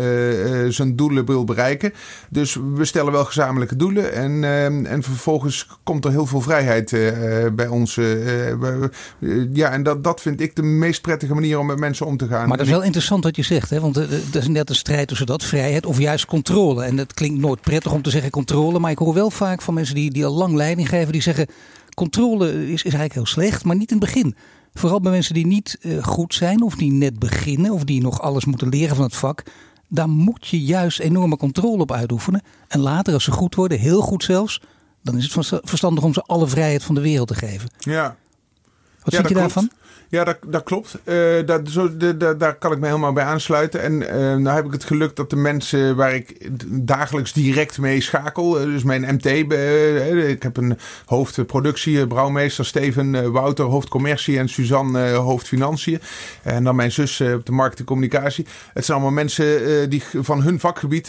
[0.69, 1.93] zijn doelen wil bereiken.
[2.29, 4.13] Dus we stellen wel gezamenlijke doelen.
[4.13, 5.67] En, ehm, en vervolgens
[6.01, 7.95] komt er heel veel vrijheid uh, bij ons.
[7.95, 8.51] Uh,
[9.53, 12.27] ja, en dat, dat vind ik de meest prettige manier om met mensen om te
[12.27, 12.47] gaan.
[12.47, 13.79] Maar dat is wel interessant wat je zegt, hè?
[13.79, 16.83] want er is net een strijd tussen dat, vrijheid of juist controle.
[16.83, 19.73] En dat klinkt nooit prettig om te zeggen controle, maar ik hoor wel vaak van
[19.73, 21.47] mensen die, die al lang leiding geven, die zeggen
[21.93, 24.35] controle is, is eigenlijk heel slecht, maar niet in het begin.
[24.73, 28.45] Vooral bij mensen die niet goed zijn of die net beginnen of die nog alles
[28.45, 29.43] moeten leren van het vak
[29.93, 32.41] daar moet je juist enorme controle op uitoefenen.
[32.67, 34.61] En later, als ze goed worden, heel goed zelfs,
[35.01, 37.69] dan is het verstandig om ze alle vrijheid van de wereld te geven.
[37.79, 38.15] Ja.
[39.03, 39.69] Wat vind je daarvan?
[40.11, 40.99] Ja, dat, dat klopt.
[41.03, 43.81] Uh, dat, zo, de, daar kan ik me helemaal bij aansluiten.
[43.81, 48.01] En uh, nou heb ik het geluk dat de mensen waar ik dagelijks direct mee
[48.01, 55.09] schakel, uh, dus mijn MT, ik heb een hoofdproductie, brouwmeester Steven Wouter, hoofdcommercie en Suzanne,
[55.09, 56.01] hoofdfinanciën.
[56.43, 58.45] En dan mijn zus op de markt en communicatie.
[58.73, 61.07] Het zijn allemaal mensen die van hun vakgebied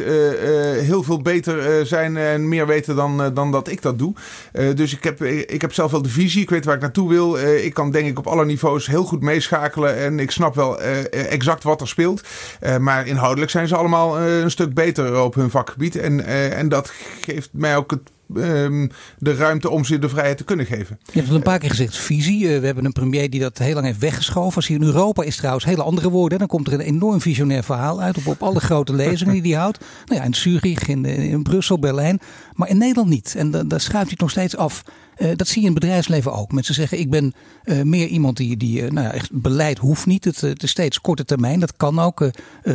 [0.78, 4.14] heel veel beter zijn en meer weten dan, dan dat ik dat doe.
[4.52, 7.38] dus ik heb, ik heb zelf wel de visie, ik weet waar ik naartoe wil.
[7.38, 9.96] ik kan denk ik op alle niveaus heel goed meeschakelen.
[9.96, 12.22] En ik snap wel uh, exact wat er speelt.
[12.62, 15.96] Uh, maar inhoudelijk zijn ze allemaal een stuk beter op hun vakgebied.
[15.96, 16.24] En,
[16.56, 20.66] en dat geeft mij ook het um, de ruimte om ze de vrijheid te kunnen
[20.66, 20.98] geven.
[21.04, 22.60] Je hebt het een paar keer gezegd, visie.
[22.60, 24.56] we hebben een premier die dat heel lang heeft weggeschoven.
[24.56, 26.38] Als hij in Europa is trouwens hele andere woorden.
[26.38, 29.60] Dan komt er een enorm visionair verhaal uit op, op alle grote lezingen die hij
[29.60, 29.78] houdt.
[30.06, 32.20] Nou ja, in Zurich, in, in Brussel, Berlijn.
[32.54, 33.34] Maar in Nederland niet.
[33.36, 34.82] En daar schuift hij nog steeds af.
[35.22, 36.52] Uh, dat zie je in het bedrijfsleven ook.
[36.52, 37.32] Mensen zeggen, ik ben
[37.64, 40.24] uh, meer iemand die, die uh, nou ja, echt beleid hoeft niet.
[40.24, 41.60] Het, is steeds korte termijn.
[41.60, 42.30] Dat kan ook.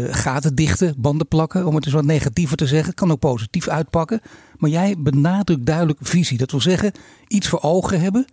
[0.09, 2.87] gaten dichten, banden plakken, om het eens wat negatiever te zeggen.
[2.87, 4.21] Het kan ook positief uitpakken.
[4.57, 6.37] Maar jij benadrukt duidelijk visie.
[6.37, 6.91] Dat wil zeggen,
[7.27, 8.25] iets voor ogen hebben.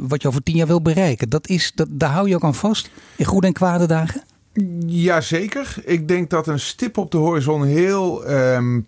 [0.00, 1.28] wat je over tien jaar wil bereiken.
[1.28, 2.90] Dat is, dat, daar hou je ook aan vast.
[3.16, 4.22] In goede en kwade dagen.
[4.86, 5.76] Jazeker.
[5.84, 8.30] Ik denk dat een stip op de horizon heel...
[8.30, 8.86] Um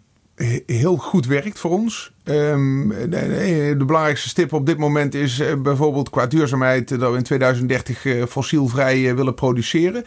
[0.67, 2.13] heel goed werkt voor ons.
[2.25, 7.23] Um, de, belangrijkste stip op dit moment is uh, bijvoorbeeld qua duurzaamheid dat we in
[7.23, 10.05] 2030 uh, fossielvrij willen produceren.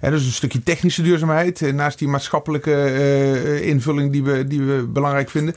[0.00, 4.86] En dat is een stukje technische duurzaamheid naast die maatschappelijke invulling die we, die we
[4.88, 5.54] belangrijk vinden.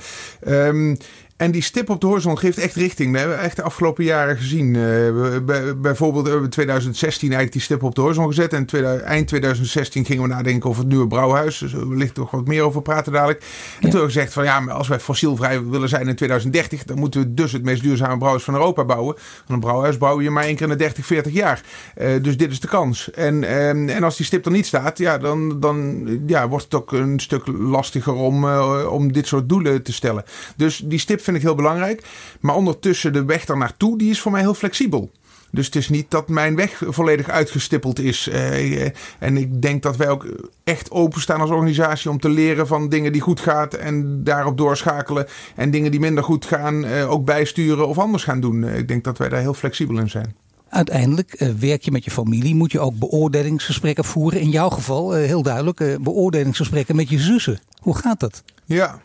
[1.37, 3.11] En die stip op de horizon geeft echt richting.
[3.11, 4.73] Dat hebben we echt de afgelopen jaren gezien.
[4.73, 8.53] Uh, bijvoorbeeld we 2016 eigenlijk die stip op de horizon gezet.
[8.53, 8.67] En
[9.03, 11.57] eind 2016 gingen we nadenken over het nieuwe brouwhuis.
[11.57, 13.39] Dus we wellicht nog wat meer over praten dadelijk.
[13.39, 13.45] En
[13.79, 16.83] toen hebben we gezegd van ja, maar als wij fossielvrij willen zijn in 2030...
[16.83, 19.15] dan moeten we dus het meest duurzame brouwhuis van Europa bouwen.
[19.15, 21.61] Want een brouwhuis bouw je maar één keer in de 30, 40 jaar.
[21.97, 23.11] Uh, dus dit is de kans.
[23.11, 26.73] En, um, en als die stip er niet staat, ja, dan, dan ja, wordt het
[26.73, 30.23] ook een stuk lastiger om, uh, om dit soort doelen te stellen.
[30.55, 32.03] Dus die stip vind ik heel belangrijk.
[32.39, 35.11] Maar ondertussen de weg daar naartoe, die is voor mij heel flexibel.
[35.55, 38.27] Dus het is niet dat mijn weg volledig uitgestippeld is.
[38.27, 38.81] Uh,
[39.19, 40.25] en ik denk dat wij ook
[40.63, 45.27] echt openstaan als organisatie om te leren van dingen die goed gaan en daarop doorschakelen.
[45.55, 48.63] En dingen die minder goed gaan uh, ook bijsturen of anders gaan doen.
[48.63, 50.35] ik denk dat wij daar heel flexibel in zijn.
[50.69, 54.39] Uiteindelijk werk je met je familie, moet je ook beoordelingsgesprekken voeren.
[54.39, 57.59] In jouw geval, heel duidelijk, beoordelingsgesprekken met je zussen.
[57.79, 58.43] Hoe gaat dat?
[58.65, 59.01] Ja,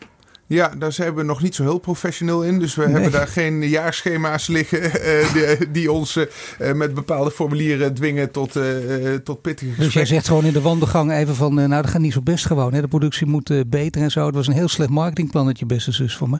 [0.51, 2.59] ja, daar zijn we nog niet zo heel professioneel in.
[2.59, 7.93] Dus we hebben daar geen jaarschema's liggen uh, die, die, ons uh, met bepaalde formulieren
[7.93, 8.63] dwingen tot, uh,
[9.23, 9.83] tot pittige gesprekken.
[9.83, 12.45] Dus jij zegt gewoon in de wandelgang even van, nou dat gaat niet zo best
[12.45, 12.73] gewoon.
[12.73, 12.81] Hè?
[12.81, 14.25] De productie moet beter en zo.
[14.25, 16.39] Het was een heel slecht marketingplannetje, beste zus, voor me.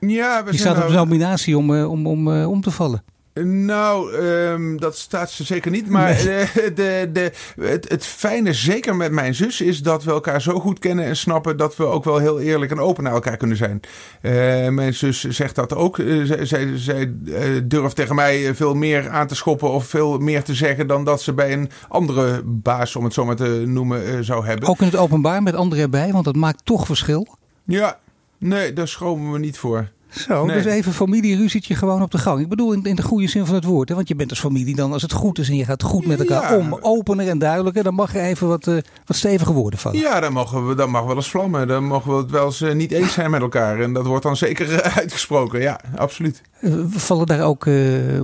[0.00, 3.02] Ja, we Je staat op de nominatie om, om, om, om te vallen.
[3.44, 5.88] Nou, ehm, dat staat ze zeker niet.
[5.88, 10.42] Maar de, de, de, het, het fijne, zeker met mijn zus, is dat we elkaar
[10.42, 13.36] zo goed kennen en snappen dat we ook wel heel eerlijk en open naar elkaar
[13.36, 13.80] kunnen zijn.
[14.22, 15.98] Uh, mijn zus zegt dat ook.
[15.98, 20.18] Uh, zij zij, zij uh, durft tegen mij veel meer aan te schoppen of veel
[20.18, 23.62] meer te zeggen dan dat ze bij een andere baas, om het zo maar te
[23.66, 24.68] noemen, zou hebben.
[24.68, 27.26] Ook in het openbaar met anderen erbij, want dat maakt toch verschil.
[27.64, 27.98] Ja,
[28.38, 29.88] nee, daar schromen we niet voor.
[30.10, 30.56] Zo, nee.
[30.62, 32.40] dus even familieruzietje gewoon op de gang.
[32.40, 33.88] Ik bedoel in, in de goede zin van het woord.
[33.88, 33.94] Hè?
[33.94, 36.18] Want je bent als familie dan, als het goed is en je gaat goed met
[36.18, 36.58] elkaar Ja.
[36.58, 39.98] om, opener en duidelijker, dan mag er even wat, eh, wat stevige woorden vallen.
[39.98, 41.68] Ja, dan, mogen we, dan mag wel eens vlammen.
[41.68, 43.80] Dan mogen we het wel eens eh, niet eens zijn met elkaar.
[43.80, 45.60] En dat wordt dan zeker eh, uitgesproken.
[45.60, 46.42] Ja, absoluut.
[46.90, 47.66] Vallen daar ook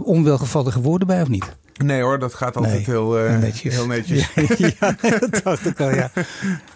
[0.04, 1.56] onwelgevallige woorden bij of niet?
[1.84, 3.74] Nee hoor, dat gaat altijd Nee, heel, eh, netjes.
[3.74, 4.28] heel netjes.
[4.80, 6.10] ja, dat dacht ik al, ja.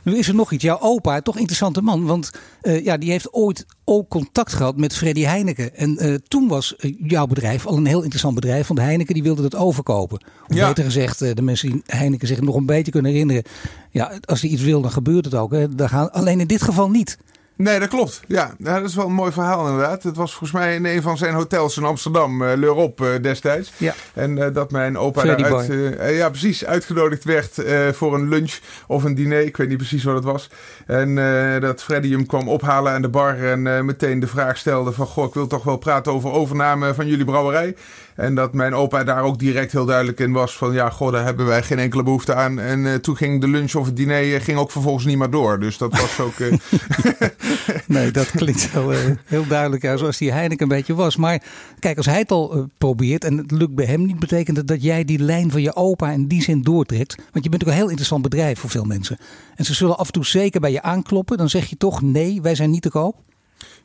[0.02, 0.64] Nu is er nog iets.
[0.64, 2.04] Jouw opa, toch interessante man.
[2.04, 5.76] Want eh, ja, die heeft ooit ook contact gehad met Freddy Heineken.
[5.76, 8.66] En eh, toen was eh, jouw bedrijf al een heel interessant bedrijf.
[8.66, 10.20] Want Heineken die wilde dat overkopen.
[10.48, 10.68] Of Ja.
[10.68, 13.42] beter gezegd, eh, de mensen die Heineken zich nog een beetje kunnen herinneren.
[13.90, 15.52] Ja, als hij iets wil, dan gebeurt het ook.
[15.52, 15.66] Hè.
[15.76, 17.18] Gaan, alleen in dit geval niet.
[17.60, 18.20] Nee, dat klopt.
[18.26, 20.02] Ja, dat is wel een mooi verhaal inderdaad.
[20.02, 23.72] Het was volgens mij in een van zijn hotels in Amsterdam, L'Europe eh, destijds.
[23.76, 23.94] Ja.
[24.14, 27.54] En eh, dat mijn opa daaruit, ja, precies, uitgenodigd werd
[27.92, 29.40] voor een lunch of een diner.
[29.40, 30.50] Ik weet niet precies wat het was.
[30.86, 31.14] En
[31.60, 35.06] dat Freddy hem kwam ophalen aan de bar en meteen de vraag stelde van...
[35.06, 37.76] Goh, ik wil toch wel praten over overname van jullie brouwerij.
[38.20, 40.72] En dat mijn opa daar ook direct heel duidelijk in was van...
[40.72, 42.58] Ja, goh, daar hebben wij geen enkele behoefte aan.
[42.58, 45.30] En eh, toen ging de lunch of het diner eh, ging ook vervolgens niet meer
[45.30, 45.60] door.
[45.60, 46.40] Dus dat was ook...
[46.40, 46.52] eh,
[47.86, 48.90] Nee, dat klinkt wel
[49.24, 51.16] heel duidelijk ja, zoals die Heineken een beetje was.
[51.16, 51.42] Maar
[51.78, 54.82] kijk, als hij het al probeert en het lukt bij hem niet, betekent het dat
[54.82, 57.16] jij die lijn van je opa in die zin doortrekt.
[57.32, 59.18] Want je bent ook een heel interessant bedrijf voor veel mensen.
[59.54, 61.38] En ze zullen af en toe zeker bij je aankloppen.
[61.38, 63.16] Dan zeg je toch nee, wij zijn niet te koop.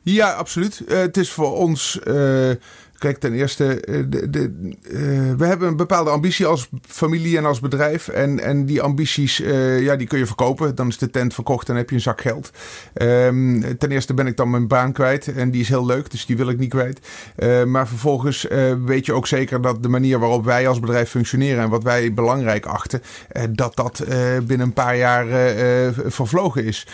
[0.02, 0.82] Ja, absoluut.
[0.86, 1.98] Het is voor ons.
[2.98, 4.98] Kijk, ten eerste, eh, de, de, eh,
[5.36, 8.08] we hebben een bepaalde ambitie als familie en als bedrijf.
[8.08, 10.74] En, en die ambities, eh, ja, die kun je verkopen.
[10.74, 12.50] Dan is de tent verkocht en heb je een zak geld.
[12.94, 15.34] Ehm, ten eerste ben ik dan mijn baan kwijt.
[15.34, 17.00] En die is heel leuk, dus die wil ik niet kwijt.
[17.66, 18.46] Maar vervolgens
[18.84, 22.14] weet je ook zeker dat de manier waarop wij als bedrijf functioneren en wat wij
[22.14, 23.02] belangrijk achten,
[23.50, 24.04] dat dat
[24.46, 25.26] binnen een paar jaar
[26.06, 26.86] vervlogen is.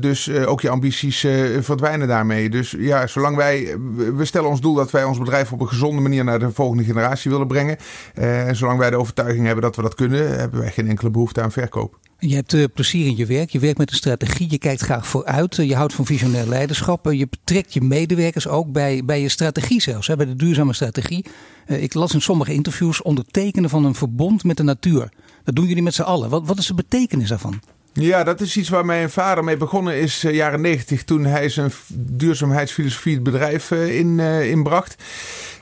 [0.00, 1.26] Dus ook je ambities
[1.60, 2.50] verdwijnen daarmee.
[2.50, 3.76] Dus ja, zolang wij,
[4.16, 5.18] we stellen ons doel dat wij ons
[5.52, 7.76] op een gezonde manier naar de volgende generatie willen brengen.
[8.14, 11.10] Eh, en zolang wij de overtuiging hebben dat we dat kunnen, hebben wij geen enkele
[11.10, 11.98] behoefte aan verkoop.
[12.18, 15.06] Je hebt eh, plezier in je werk, je werkt met een strategie, je kijkt graag
[15.06, 19.28] vooruit, eh, je houdt van visionair leiderschap, je betrekt je medewerkers ook bij, bij je
[19.28, 21.24] strategie zelfs, bij de duurzame strategie.
[21.66, 25.08] Ik las in sommige interviews ondertekenen van een verbond met de natuur.
[25.44, 26.30] Dat doen jullie met z'n allen.
[26.30, 27.60] Wat, wat is de betekenis daarvan?
[28.00, 31.04] Ja, dat is iets waar mijn vader mee begonnen is eh, jaren negentig.
[31.04, 35.02] Toen hij zijn duurzaamheidsfilosofie het bedrijf eh, in, eh, inbracht.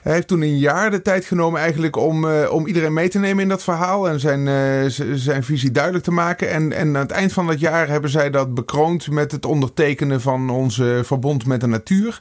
[0.07, 3.19] Hij heeft toen een jaar de tijd genomen eigenlijk om, eh, om iedereen mee te
[3.19, 4.09] nemen in dat verhaal.
[4.09, 6.51] En zijn, eh, zijn visie duidelijk te maken.
[6.51, 10.21] En, en aan het eind van dat jaar hebben zij dat bekroond met het ondertekenen
[10.21, 12.21] van onze verbond met de natuur.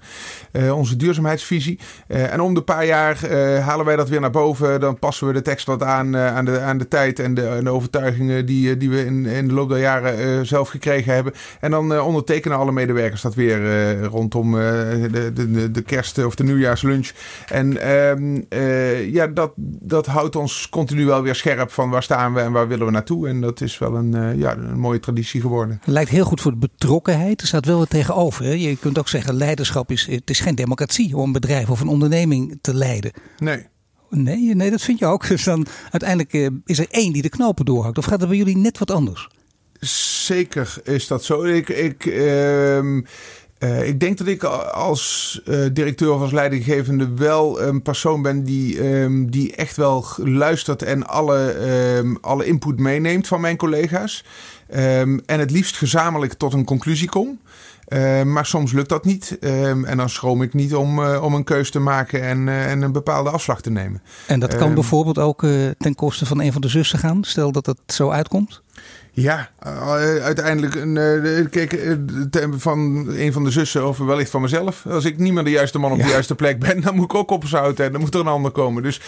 [0.52, 1.80] Eh, onze duurzaamheidsvisie.
[2.08, 3.30] En om de paar jaar
[3.62, 4.80] halen wij dat weer naar boven.
[4.80, 7.64] Dan passen we de tekst wat aan, aan, de, aan de tijd en de, en
[7.64, 11.34] de overtuigingen die, die we in, in de loop der jaren zelf gekregen hebben.
[11.60, 17.12] En dan ondertekenen alle medewerkers dat weer rondom de, de, de kerst of de nieuwjaarslunch.
[17.46, 22.34] En ehm, eh, ja, dat, dat houdt ons continu wel weer scherp van waar staan
[22.34, 23.28] we en waar willen we naartoe.
[23.28, 25.82] En dat is wel een, eh, ja, een mooie traditie geworden.
[25.86, 27.42] Lijkt heel goed voor de betrokkenheid.
[27.42, 28.46] Er staat wel wat tegenover.
[28.46, 28.52] Hè?
[28.52, 31.88] Je kunt ook zeggen, leiderschap is, het is geen democratie om een bedrijf of een
[31.88, 33.12] onderneming te leiden.
[33.38, 33.66] Nee.
[34.10, 35.28] Nee, nee, dat vind je ook.
[35.36, 37.98] Dus dan uiteindelijk eh, is er één die de knopen doorhakt.
[37.98, 39.28] Of gaat het bij jullie net wat anders?
[39.80, 41.44] Zeker is dat zo.
[41.44, 43.02] Ik, ik, ehm,
[43.66, 48.44] eh, ik denk dat ik als eh, directeur of als leidinggevende wel een persoon ben
[48.44, 54.24] die, ehm, die echt wel luistert en alle, ehm, alle input meeneemt van mijn collega's.
[54.68, 57.40] Ehm, en het liefst gezamenlijk tot een conclusie kom.
[57.86, 59.38] Ehm, maar soms lukt dat niet.
[59.40, 62.82] En dan schroom ik niet om, eh, om een keus te maken en, eh, en
[62.82, 64.02] een bepaalde afslag te nemen.
[64.28, 67.24] En dat kan bijvoorbeeld ook eh, ten koste van een van de zussen gaan.
[67.24, 68.62] Stel dat het zo uitkomt.
[69.18, 69.72] Ja, eh,
[70.24, 71.94] uiteindelijk een, eh, kijk, eh,
[72.52, 74.86] van een van de zussen of wellicht van mezelf.
[74.90, 77.14] Als ik niet meer de juiste man op de juiste plek ben, dan moet ik
[77.14, 78.84] ook opzouten en dan moet er een ander komen.
[78.84, 79.02] Dus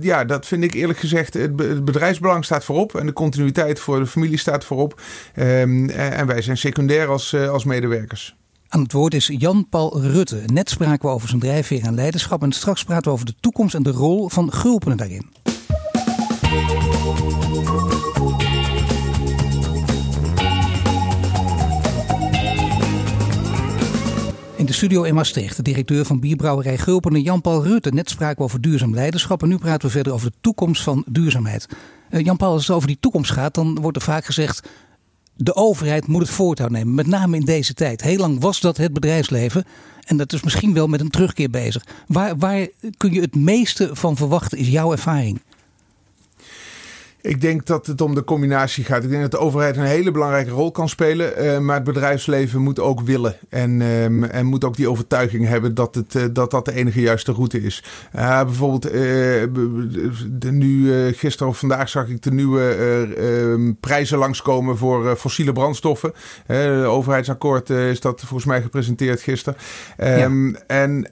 [0.00, 3.80] ja, dat vind ik eerlijk gezegd, het, be- het bedrijfsbelang staat voorop en de continuïteit
[3.80, 5.00] voor de familie staat voorop.
[5.34, 8.36] Ehm, en wij zijn secundair als, als medewerkers.
[8.68, 10.40] Aan het woord is Jan-Paul Rutte.
[10.46, 12.42] Net spraken we over zijn drijfveer en leiderschap.
[12.42, 15.26] En straks praten we over de toekomst en de rol van Gulpenen daarin.
[24.66, 27.90] In de studio in Maastricht, de directeur van bierbrouwerij Gulpen, Jan-Paul Rutte.
[27.90, 31.04] Net spraken we over duurzaam leiderschap en nu praten we verder over de toekomst van
[31.08, 31.68] duurzaamheid.
[32.10, 34.68] Uh, Jan-Paul, als het over die toekomst gaat, dan wordt er vaak gezegd...
[35.36, 38.02] de overheid moet het voortouw nemen, met name in deze tijd.
[38.02, 39.64] Heel lang was dat het bedrijfsleven
[40.04, 41.84] en dat is misschien wel met een terugkeer bezig.
[42.06, 45.40] Waar, waar kun je het meeste van verwachten, is jouw ervaring?
[47.26, 49.04] Ik denk dat het om de combinatie gaat.
[49.04, 51.44] Ik denk dat de overheid een hele belangrijke rol kan spelen.
[51.44, 53.36] Uh, maar het bedrijfsleven moet ook willen.
[53.48, 57.00] En, um, en moet ook die overtuiging hebben dat het, uh, dat, dat de enige
[57.00, 57.84] juiste route is.
[58.16, 62.68] Uh, bijvoorbeeld, de, nu, gisteren of vandaag zag ik de nieuwe
[63.18, 66.12] ehm, prijzen langskomen voor fossiele brandstoffen.
[66.86, 69.58] Overheidsakkoord is dat volgens mij gepresenteerd gisteren.
[69.98, 70.58] Um, ja.
[70.66, 71.06] En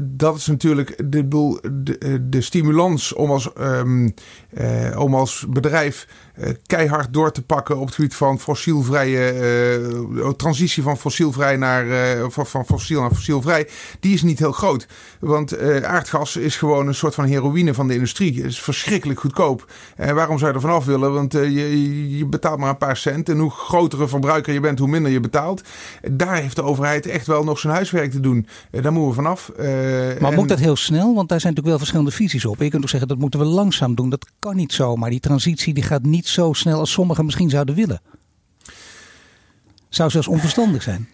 [0.00, 1.28] dat is natuurlijk de,
[1.82, 3.52] de, de, stimulans om als,
[4.96, 6.06] om als bedrijf
[6.66, 9.34] keihard door te pakken op het gebied van fossielvrije
[10.10, 13.68] uh, transitie van fossielvrij naar uh, van, van, fossiel naar fossielvrij,
[14.00, 14.86] die is niet heel groot.
[15.20, 18.36] Want aardgas is gewoon een soort van heroïne van de industrie.
[18.36, 19.72] Het is verschrikkelijk goedkoop.
[19.96, 21.12] En waarom zou je er vanaf willen?
[21.12, 23.28] Want je, je, betaalt maar een paar cent.
[23.28, 25.62] En hoe grotere verbruiker je bent, hoe minder je betaalt.
[26.10, 28.46] Daar heeft de overheid echt wel nog zijn huiswerk te doen.
[28.70, 29.52] daar moeten we vanaf.
[30.20, 31.14] maar moet dat heel snel?
[31.14, 32.58] Want daar zijn natuurlijk wel verschillende visies op.
[32.58, 34.10] Je kunt ook zeggen dat moeten we langzaam doen.
[34.10, 35.10] Dat kan niet zomaar.
[35.10, 38.00] Die transitie die gaat niet zo snel als sommigen misschien zouden willen.
[39.88, 41.08] Zou zelfs onverstandig zijn.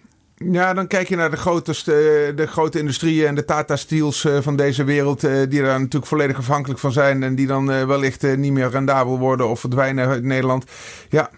[0.51, 1.73] Ja, dan kijk je naar de grote,
[2.35, 5.25] de grote industrieën en de Tata Steels eh, van deze wereld.
[5.25, 7.23] Eh, die daar natuurlijk volledig afhankelijk van zijn.
[7.23, 10.65] En die dan eh, wellicht niet meer rendabel worden of verdwijnen uit Nederland.
[11.09, 11.31] Ja,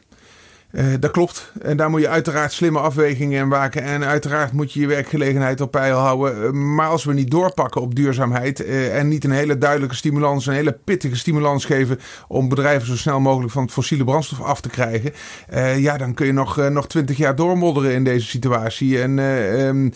[0.75, 1.53] uh, dat klopt.
[1.63, 3.83] En daar moet je uiteraard slimme afwegingen in maken.
[3.83, 6.45] En uiteraard moet je je werkgelegenheid op peil houden.
[6.45, 8.61] Eh, maar als we niet doorpakken op duurzaamheid.
[8.61, 11.99] Uh, en niet een hele duidelijke stimulans, een hele pittige stimulans geven.
[12.29, 15.13] om bedrijven zo snel mogelijk van fossiele brandstof af te krijgen.
[15.77, 19.01] Ja, dan kun je nog, nog twintig jaar doormodderen in deze situatie.
[19.01, 19.93] En um,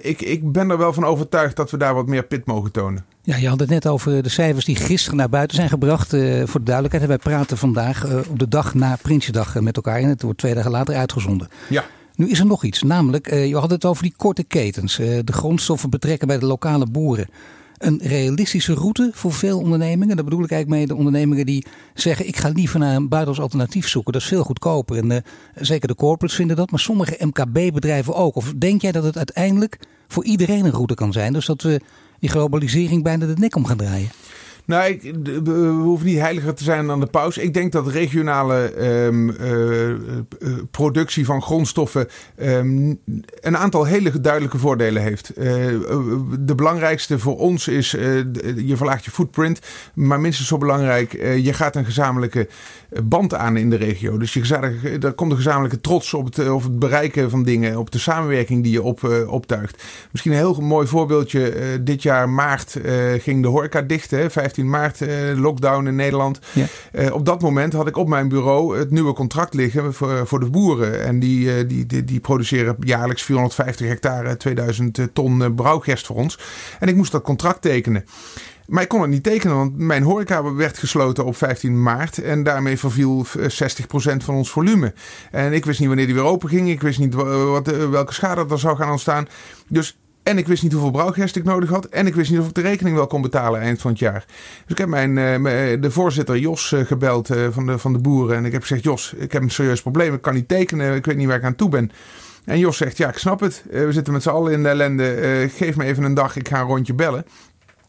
[0.00, 3.04] ik, ik ben er wel van overtuigd dat we daar wat meer pit mogen tonen.
[3.28, 6.14] Ja, je had het net over de cijfers die gisteren naar buiten zijn gebracht.
[6.14, 9.76] Uh, voor de duidelijkheid, wij praten vandaag uh, op de dag na Prinsjesdag uh, met
[9.76, 9.98] elkaar.
[9.98, 11.48] En het wordt twee dagen later uitgezonden.
[11.68, 11.84] Ja.
[12.14, 14.96] Nu is er nog iets, namelijk, je had het over die korte ketens.
[14.96, 17.28] de grondstoffen betrekken bij de lokale boeren.
[17.78, 20.16] Een realistische route voor veel ondernemingen.
[20.16, 21.64] Daar bedoel ik eigenlijk mee de ondernemingen die
[21.94, 24.12] zeggen: ik ga liever naar een buitenlands alternatief zoeken.
[24.12, 24.96] Dat is veel goedkoper.
[24.96, 28.36] En zeker de corporates vinden dat, maar sommige MKB-bedrijven ook.
[28.36, 31.32] Of denk jij dat het uiteindelijk voor iedereen een route kan zijn?
[31.32, 31.80] Dus dat we
[32.18, 34.10] die globalisering bijna de nek om gaan draaien?
[34.68, 37.38] Nou, ik, we hoeven niet heiliger te zijn dan de paus.
[37.38, 39.94] Ik denk dat regionale um, uh,
[40.70, 43.00] productie van grondstoffen um,
[43.40, 45.32] een aantal hele duidelijke voordelen heeft.
[45.38, 45.44] Uh,
[46.40, 49.60] de belangrijkste voor ons is, je verlaagt je footprint.
[49.94, 52.48] Maar minstens zo belangrijk, je gaat een gezamenlijke
[53.02, 54.18] band aan in de regio.
[54.18, 57.78] Dus je, er komt een gezamenlijke trots op het, het bereiken van dingen.
[57.78, 59.82] Op de samenwerking die je op, optuigt.
[60.10, 61.80] Misschien een heel mooi voorbeeldje.
[61.82, 62.76] dit jaar maart
[63.18, 66.38] ging de horeca dicht, hè, 15 maart, uh, lockdown in Nederland.
[66.52, 66.66] Ja.
[66.92, 70.40] Uh, op dat moment had ik op mijn bureau het nieuwe contract liggen voor, voor
[70.40, 71.04] de boeren.
[71.04, 76.38] En die, die, die, die, produceren jaarlijks 450 hectare, 2000 ton brouwgerst voor ons.
[76.80, 78.04] En ik moest dat contract tekenen.
[78.68, 82.18] Maar ik kon het niet tekenen, want mijn horeca werd gesloten op 15 maart.
[82.18, 83.36] En daarmee verviel 60%
[84.16, 84.94] van ons volume.
[85.30, 86.70] En ik wist niet wanneer die weer open ging.
[86.70, 89.28] Ik wist niet wat, welke schade er zou gaan ontstaan.
[89.68, 91.84] Dus en ik wist niet hoeveel brouwgerst ik nodig had.
[91.84, 94.24] En ik wist niet of ik de rekening wel kon betalen eind van het jaar.
[94.26, 98.36] Dus ik heb mijn, uh, de voorzitter Jos uh, gebeld van, de, van de boeren.
[98.36, 100.14] En ik heb gezegd: Jos, ik heb een serieus probleem.
[100.14, 100.94] Ik kan niet tekenen.
[100.94, 101.90] Ik weet niet waar ik aan toe ben.
[102.44, 103.64] En Jos zegt: Ja, ik snap het.
[103.70, 105.48] we zitten met z'n allen in de ellende.
[105.54, 106.36] geef me even een dag.
[106.36, 107.24] Ik ga een rondje bellen.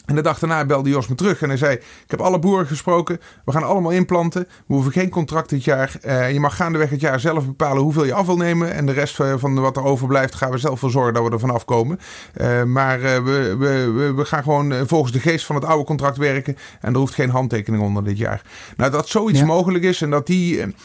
[0.10, 2.68] En de dag daarna belde Jos me terug en hij zei: Ik heb alle boeren
[2.68, 3.20] gesproken.
[3.46, 4.48] We gaan allemaal inplanten.
[4.68, 5.94] We hoeven geen contract dit jaar.
[6.06, 8.74] Uh, je mag gaandeweg het jaar zelf bepalen hoeveel je af wil nemen.
[8.74, 11.40] En de rest van wat er overblijft gaan we zelf voor zorgen dat we er
[11.40, 12.00] vanaf komen.
[12.42, 16.18] Uh, maar uh, we, we, we, gaan gewoon volgens de geest van het oude contract
[16.18, 16.58] werken.
[16.82, 18.42] En er hoeft geen handtekening onder dit jaar.
[18.78, 19.46] Nou, dat zoiets ja.
[19.46, 20.76] mogelijk is en dat die,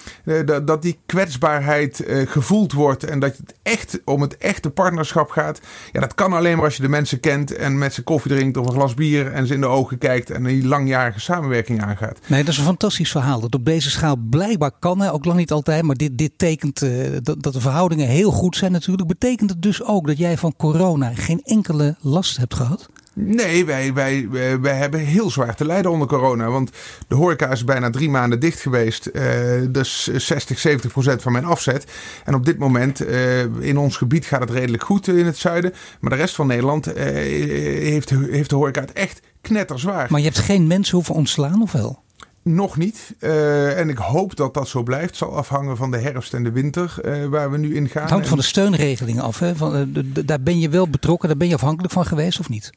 [0.45, 3.05] dat, dat die kwetsbaarheid gevoeld wordt.
[3.05, 5.61] En dat het echt om het echte partnerschap gaat.
[5.93, 8.57] Ja, dat kan alleen maar als je de mensen kent en met ze koffie drinkt
[8.57, 12.19] of een glas bier en ze in de ogen kijkt en die langjarige samenwerking aangaat.
[12.27, 13.41] Nee, dat is een fantastisch verhaal.
[13.41, 16.83] Dat op deze schaal blijkbaar kan, hè, ook lang niet altijd, maar dit, dit tekent
[16.83, 16.91] uh,
[17.23, 19.09] dat, dat de verhoudingen heel goed zijn natuurlijk.
[19.09, 22.89] Betekent het dus ook dat jij van corona geen enkele last hebt gehad?
[23.15, 24.29] Nee, wij, wij,
[24.61, 26.51] wij, hebben heel zwaar te lijden onder corona.
[26.51, 26.71] Want
[27.09, 29.11] de horeca is bijna drie maanden dicht geweest.
[29.13, 29.23] Uh,
[29.69, 31.85] dus 60, 70 procent van mijn afzet.
[32.25, 35.73] En op dit moment uh, in ons gebied gaat het redelijk goed in het zuiden.
[36.01, 40.07] Maar de rest van Nederland uh, heeft, heeft de horeca het echt knetterzwaar.
[40.11, 42.03] Maar je hebt geen mensen hoeven ontslaan of wel?
[42.45, 43.15] Nog niet.
[43.21, 45.17] Uh, en ik hoop dat dat zo blijft.
[45.17, 48.03] Zal afhangen van de herfst en de winter uh, waar we nu in gaan.
[48.03, 49.39] Het hangt van de steunregelingen af.
[49.39, 49.57] Hè?
[49.57, 52.71] Van, uh, daar ben je wel betrokken, daar ben je afhankelijk van geweest of niet?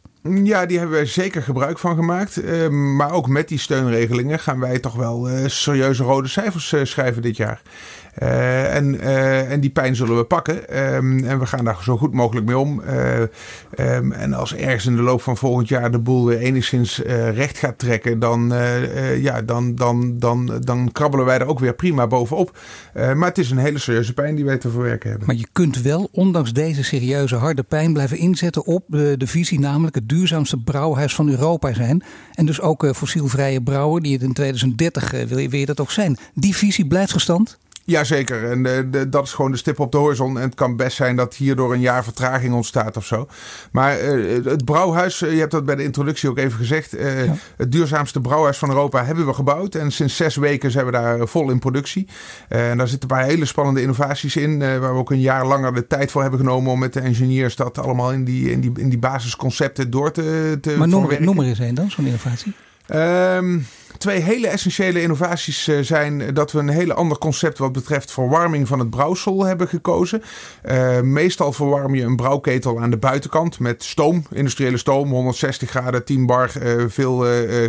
[0.43, 2.41] Ja, die hebben wij zeker gebruik van gemaakt.
[2.71, 7.61] maar ook met die steunregelingen gaan wij toch wel serieuze rode cijfers schrijven dit jaar.
[8.13, 8.99] En,
[9.49, 10.85] en die pijn zullen we pakken.
[10.95, 12.81] Um, en we gaan daar zo goed mogelijk mee om.
[13.79, 16.97] Um, en als ergens in de loop van volgend jaar de boel weer enigszins
[17.33, 18.53] recht gaat trekken, dan,
[19.17, 22.57] ja, dan, dan, dan, dan krabbelen wij er ook weer prima bovenop.
[22.93, 25.27] maar het is een hele serieuze pijn die wij te verwerken hebben.
[25.27, 29.59] Maar je kunt wel, ondanks deze serieuze harde pijn, blijven inzetten op de, de visie,
[29.59, 32.03] namelijk het duurzaamste brouwhuis van Europa zijn.
[32.33, 35.91] En dus ook fossielvrije brouwer, die het in 2030 wil, je, wil je dat ook
[35.91, 36.17] zijn.
[36.33, 37.57] Die visie blijft gestand?
[37.87, 40.37] Jazeker, en de, dat is gewoon de stip op de horizon.
[40.37, 43.27] En het kan best zijn dat hierdoor een jaar vertraging ontstaat of zo.
[43.71, 46.91] Maar uh, het brouwhuis, uh, je hebt dat bij de introductie ook even gezegd.
[46.91, 47.35] Ja.
[47.57, 49.75] Het duurzaamste brouwhuis van Europa hebben we gebouwd.
[49.75, 52.07] En sinds zes weken zijn we daar vol in productie.
[52.47, 54.59] en daar zitten een paar hele spannende innovaties in.
[54.59, 57.55] waar we ook een jaar langer de tijd voor hebben genomen om met de engineers
[57.55, 61.39] dat allemaal in die, in die, in die basisconcepten door te, te Maar noem, noem
[61.39, 62.53] er eens een dan, zo'n innovatie.
[62.93, 63.65] Um,
[63.97, 68.67] Twee hele essentiële innovaties eh, zijn dat we een hele ander concept wat betreft verwarming
[68.67, 70.23] van het brouwsel hebben gekozen.
[70.65, 76.05] Uh, meestal verwarm je een brouwketel aan de buitenkant met stoom, industriële stoom, 160 graden,
[76.05, 77.25] 10 bar, uh, veel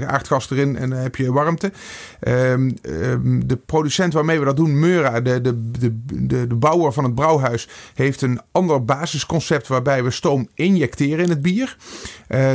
[0.07, 1.73] aardgas erin en dan heb je warmte.
[2.21, 6.93] Ehm, ehm, de producent waarmee we dat doen, Meura, de, de, de, de, de bouwer
[6.93, 11.77] van het brouwhuis, heeft een ander basisconcept waarbij we stoom injecteren in het bier.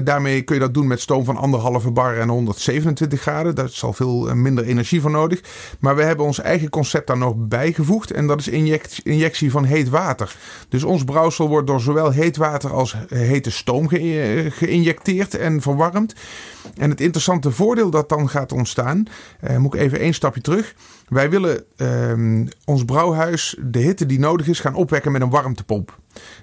[0.04, 3.56] daarmee kun je dat doen met stoom van anderhalve bar en 127 graden.
[3.72, 5.42] Daar al veel eh, minder energie voor nodig.
[5.80, 8.12] Maar we hebben ons eigen concept daar nog bijgevoegd.
[8.12, 8.48] En dat is
[9.04, 10.36] injectie van heet water.
[10.70, 16.14] Dus ons brouwsel wordt door zowel heet water als hete stoom ge geïnjecteerd en verwarmd.
[16.78, 19.06] En het interessante voordeel dat dan gaat ontstaan,
[19.40, 20.76] eh, moet ik even één stapje terug.
[21.08, 25.98] Wij willen eh, ons brouwhuis de hitte die nodig is gaan opwekken met een warmtepomp.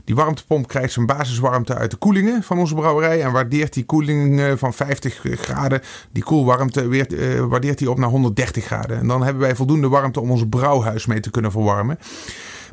[0.04, 3.22] Die warmtepomp krijgt zijn basiswarmte uit de koelingen van onze brouwerij.
[3.22, 5.80] En waardeert die koeling eh, van 50 graden,
[6.12, 8.98] die koelwarmte, weer, uh, waardeert die op naar 130 graden.
[8.98, 11.98] En dan hebben wij voldoende warmte om ons brouwhuis mee te kunnen verwarmen.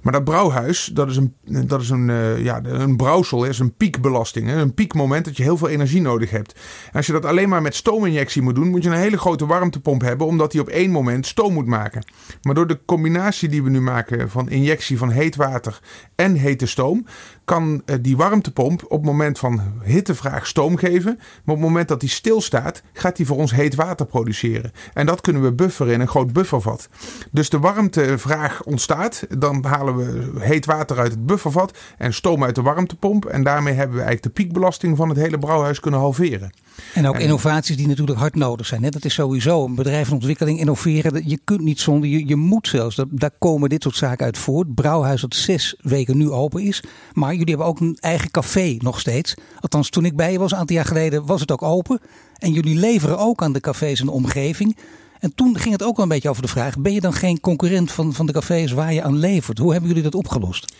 [0.07, 1.35] Maar dat brouwhuis, dat is een,
[1.67, 4.51] dat is een, uh, ja, een brouwsel, is een piekbelasting.
[4.51, 6.59] Een piekmoment dat je heel veel energie nodig hebt.
[6.93, 10.01] Als je dat alleen maar met stoominjectie moet doen, moet je een hele grote warmtepomp
[10.01, 12.03] hebben, omdat die op één moment stoom moet maken.
[12.41, 15.79] Maar door de combinatie die we nu maken van injectie van heet water
[16.15, 17.05] en hete stoom,
[17.47, 21.15] kan uh, die warmtepomp op het moment van hittevraag stoom geven.
[21.15, 24.71] Maar op het moment dat die stilstaat, gaat die voor ons heet water produceren.
[24.93, 26.89] En dat kunnen we bufferen in een groot buffervat.
[27.31, 32.55] Dus de warmtevraag ontstaat, dan halen we heet water uit het buffervat en stoom uit
[32.55, 33.25] de warmtepomp.
[33.25, 36.51] En daarmee hebben we eigenlijk de piekbelasting van het hele brouwhuis kunnen halveren.
[36.93, 38.81] En ook innovaties die natuurlijk hard nodig zijn.
[38.81, 41.29] Dat is sowieso een bedrijvenontwikkeling, innoveren.
[41.29, 42.99] Je kunt niet zonder, je, je moet zelfs.
[43.09, 44.75] Daar komen dit soort zaken uit voort.
[44.75, 46.83] Brouwhuis dat zes weken nu open is.
[47.13, 49.35] Maar jullie hebben ook een eigen café nog steeds.
[49.59, 51.99] Althans, toen ik bij je was, een aantal jaar geleden, was het ook open.
[52.37, 54.77] En jullie leveren ook aan de cafés in de omgeving.
[55.19, 57.39] En toen ging het ook wel een beetje over de vraag: ben je dan geen
[57.39, 59.57] concurrent van, van de cafés waar je aan levert?
[59.57, 60.73] Hoe hebben jullie dat opgelost?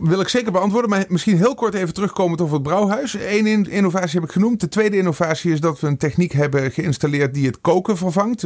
[0.00, 3.16] Wil ik zeker beantwoorden, maar misschien heel kort even terugkomen over het brouwhuis.
[3.28, 4.60] Eén innovatie heb ik genoemd.
[4.60, 8.42] De tweede innovatie is dat we een techniek hebben geïnstalleerd die het koken vervangt.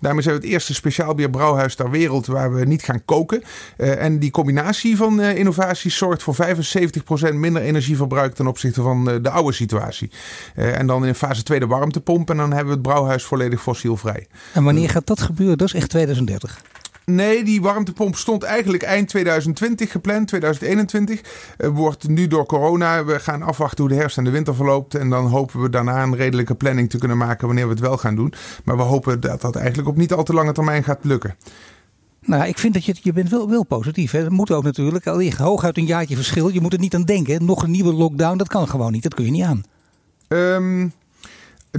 [0.00, 3.42] Daarmee zijn we het eerste speciaalbier brouwhuis ter wereld waar we niet gaan koken.
[3.78, 6.36] Uh, en die combinatie van uh, innovaties zorgt voor
[7.30, 10.10] 75% minder energieverbruik ten opzichte van uh, de oude situatie.
[10.54, 14.26] en dan in fase 2 de warmtepomp en dan hebben we het brouwhuis volledig fossielvrij.
[14.52, 15.58] En wanneer gaat dat gebeuren?
[15.58, 16.62] Dat is echt 2030.
[17.04, 21.20] Nee, die warmtepomp stond eigenlijk eind 2020 gepland, 2021.
[21.58, 23.04] Uh, wordt nu door corona.
[23.04, 24.94] We gaan afwachten hoe de herfst en de winter verloopt.
[24.94, 27.96] En dan hopen we daarna een redelijke planning te kunnen maken wanneer we het wel
[27.96, 28.32] gaan doen.
[28.64, 31.36] Maar we hopen dat dat eigenlijk op niet al te lange termijn gaat lukken.
[32.20, 34.10] Nou, ik vind dat je, je bent wel, wel positief.
[34.10, 34.22] Hè.
[34.22, 35.06] Dat moet ook natuurlijk.
[35.06, 36.48] Al hooguit een jaartje verschil.
[36.48, 37.44] Je moet er niet aan denken.
[37.44, 39.02] Nog een nieuwe lockdown, dat kan gewoon niet.
[39.02, 39.62] Dat kun je niet aan.
[40.28, 40.92] Um,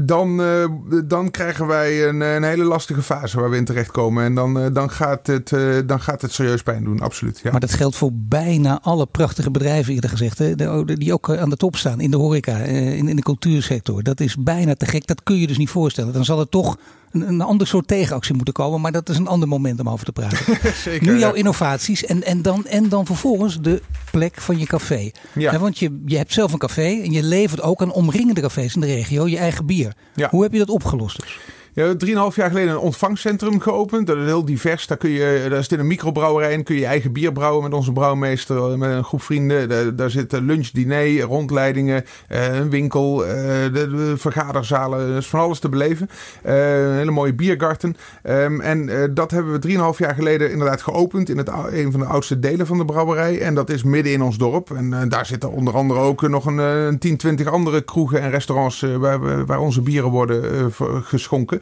[0.02, 0.66] dan, uh,
[1.06, 4.24] dan krijgen wij een, een, hele lastige fase waar we in terechtkomen.
[4.24, 7.40] En dan, uh, dan, gaat, het, uh, dan gaat het serieus pijn doen, absoluut.
[7.44, 7.52] Ja.
[7.52, 10.38] Maar dat geldt voor bijna alle prachtige bedrijven, eerder gezegd.
[10.38, 10.56] Hè?
[10.86, 14.04] die ook aan de top staan in de horeca, in, in de cultuursector.
[14.04, 15.08] Dat is bijna te gek.
[15.08, 16.14] Dat kun je dus niet voorstellen.
[16.14, 16.78] Dan zal het toch
[17.16, 18.82] een, een ander soort tegenactie moeten komen.
[18.82, 20.38] Maar dat is een ander moment om over te praten.
[20.84, 25.12] Zeker, nu jouw innovaties en, en, dan, en dan vervolgens de plek van je café.
[25.34, 25.60] Ja.
[25.60, 28.82] want je, je hebt zelf een café en je levert ook aan omringende cafés in
[28.82, 29.94] de regio je eigen bier.
[30.16, 30.30] Ja.
[30.30, 31.40] Hoe heb je dat opgelost dus?
[31.76, 34.08] Ja, drieënhalf jaar geleden een ontvangcentrum geopend.
[34.08, 34.88] Dat is heel divers.
[34.88, 37.92] Daar kun je, daar zit een microbrouwerij en kun je eigen bier brouwen met onze
[37.92, 39.70] brouwmeester, met een groep vrienden.
[39.70, 45.00] Daar, daar zit lunch, diner, rondleidingen, een winkel, de vergaderzalen.
[45.10, 46.10] Er is van alles te beleven.
[46.44, 47.96] een hele mooie biergarten.
[48.24, 52.06] Ehm, en dat hebben we drieënhalf jaar geleden inderdaad geopend in het, een van de
[52.06, 53.42] oudste delen van de brouwerij.
[53.42, 54.72] En dat is midden in ons dorp.
[54.72, 58.86] En daar zitten onder andere ook nog een, een 10, 20 andere kroegen en restaurants
[58.98, 60.72] waar, waar onze bieren worden
[61.04, 61.62] geschonken.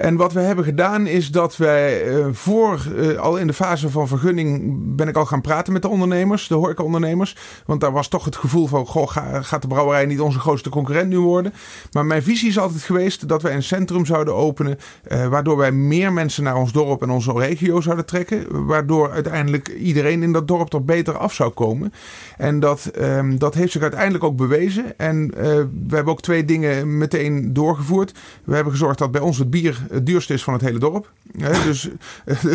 [0.00, 3.90] En wat we hebben gedaan is dat wij uh, voor, uh, al in de fase
[3.90, 7.36] van vergunning, ben ik al gaan praten met de ondernemers, de horecaondernemers.
[7.66, 11.08] Want daar was toch het gevoel van, goh, gaat de brouwerij niet onze grootste concurrent
[11.08, 11.52] nu worden?
[11.92, 14.78] Maar mijn visie is altijd geweest dat wij een centrum zouden openen,
[15.12, 18.66] uh, waardoor wij meer mensen naar ons dorp en onze regio zouden trekken.
[18.66, 21.92] Waardoor uiteindelijk iedereen in dat dorp er beter af zou komen.
[22.36, 24.98] En dat, um, dat heeft zich uiteindelijk ook bewezen.
[24.98, 25.30] En
[25.86, 28.14] we hebben ook twee dingen meteen doorgevoerd.
[28.44, 31.10] We hebben gezorgd dat bij ons het bier het duurste is van het hele dorp.
[31.64, 31.88] dus,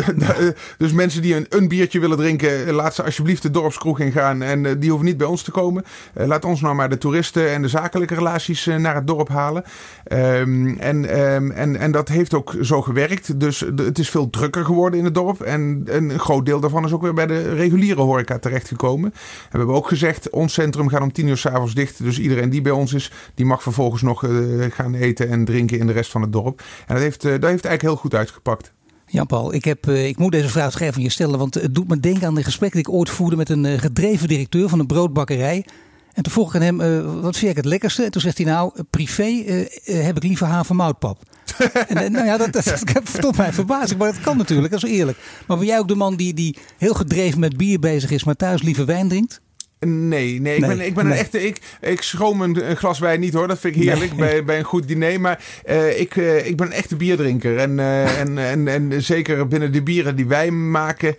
[0.78, 4.42] dus mensen die een, een, biertje willen drinken, laat ze alsjeblieft de dorpskroeg in gaan.
[4.42, 5.84] En eh, die hoeven niet bij ons te komen.
[6.14, 9.28] Eh, laat ons nou maar de toeristen en de zakelijke relaties eh, naar het dorp
[9.28, 9.64] halen.
[10.04, 13.40] Ehm, en, ehm, en, en dat heeft ook zo gewerkt.
[13.40, 15.40] Dus het is veel drukker geworden in het dorp.
[15.40, 19.12] En een groot deel daarvan is ook weer bij de reguliere horeca terechtgekomen.
[19.12, 22.02] En we hebben ook gezegd, ons centrum gaat om tien uur s'avonds dicht.
[22.02, 24.24] Dus iedereen die bij ons is, die mag vervolgens nog
[24.70, 26.62] gaan eten en drinken in de rest van het dorp.
[26.86, 28.72] En dat heeft dat heeft eigenlijk heel goed uitgepakt.
[29.06, 31.88] Jan-Paul, ik, heb, eh, ik moet deze vraag toch even je stellen, want het doet
[31.88, 34.78] me denken aan de gesprek die ik ooit voerde met een eh, gedreven directeur van
[34.78, 35.64] een broodbakkerij.
[36.12, 38.04] En toen vroeg ik aan hem, uh, wat vind ik het lekkerste?
[38.04, 39.44] En toen zegt hij nou, privé
[39.84, 41.18] heb ik liever havermoutpap.
[41.88, 44.90] en, nou ja, dat, dat, dat tot mijn verbazing, maar dat kan natuurlijk, dat is
[44.90, 45.18] eerlijk.
[45.46, 48.36] Maar ben jij ook de man die, die heel gedreven met bier bezig is, maar
[48.36, 49.40] thuis liever wijn drinkt?
[49.80, 51.46] Nee, nee, ik ben, ik ben een echte.
[51.46, 53.48] Ik, ik schroom een, een, glas wijn niet hoor.
[53.48, 55.20] Dat vind ik heerlijk bij, bij een goed diner.
[55.20, 57.58] Maar uh, ik, uh, ik ben een echte bierdrinker.
[57.58, 61.16] En, uh, en, en, en zeker binnen de bieren die wij maken.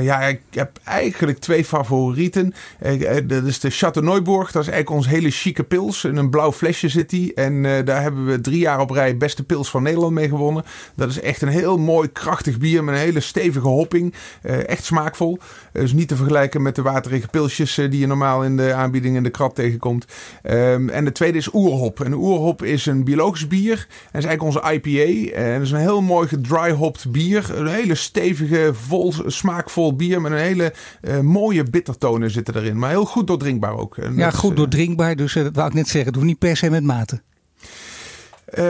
[0.00, 2.54] ja, ik heb eigenlijk twee favorieten.
[3.24, 4.52] dat is de Chateau Neuburg.
[4.52, 6.04] Dat is eigenlijk ons hele chique pils.
[6.04, 7.34] In een blauw flesje zit die.
[7.34, 10.64] En daar hebben we drie jaar op rij beste pils van Nederland mee gewonnen.
[10.94, 14.14] Dat is echt een heel mooi, krachtig bier met een hele stevige hopping.
[14.42, 15.38] echt smaakvol.
[15.72, 19.22] Dus niet te vergelijken met de waterige pilsjes die je normaal in de aanbieding in
[19.22, 20.04] de krab tegenkomt.
[20.42, 22.00] Um, en de tweede is oerhop.
[22.00, 23.86] En oerhop is een biologisch bier.
[24.12, 25.32] En is eigenlijk onze IPA.
[25.36, 27.50] En het is een heel mooi gedry-hopped bier.
[27.58, 30.72] Een hele stevige, vol, smaakvol bier met een hele
[31.02, 32.78] uh, mooie bittertonen zitten erin.
[32.78, 33.96] Maar heel goed doordrinkbaar ook.
[33.96, 35.16] En ja, goed doordrinkbaar.
[35.16, 36.04] Dus dat wou ik net zeggen.
[36.04, 37.20] Het hoeft niet per se met mate.
[38.54, 38.64] Uh,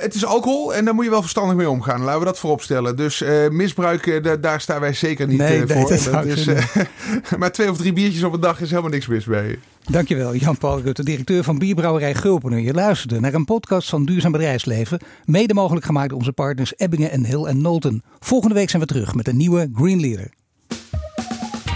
[0.00, 2.02] het is alcohol en daar moet je wel verstandig mee omgaan.
[2.02, 2.96] Laten we dat voorop stellen.
[2.96, 5.66] Dus uh, misbruik, uh, daar staan wij zeker niet nee, voor.
[5.66, 6.48] Nee, dat is,
[7.38, 9.58] maar twee of drie biertjes op een dag is helemaal niks mis mee.
[9.90, 12.62] Dankjewel, Jan-Paul Rutte, directeur van bierbrouwerij Gulpenen.
[12.62, 15.00] Je luisterde naar een podcast van Duurzaam Bedrijfsleven.
[15.24, 18.02] Mede mogelijk gemaakt door onze partners Ebbingen en Hill en Nolten.
[18.18, 20.30] Volgende week zijn we terug met een nieuwe Green Leader.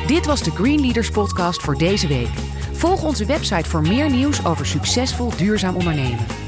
[0.07, 2.31] Dit was de Green Leaders podcast voor deze week.
[2.73, 6.48] Volg onze website voor meer nieuws over succesvol duurzaam ondernemen.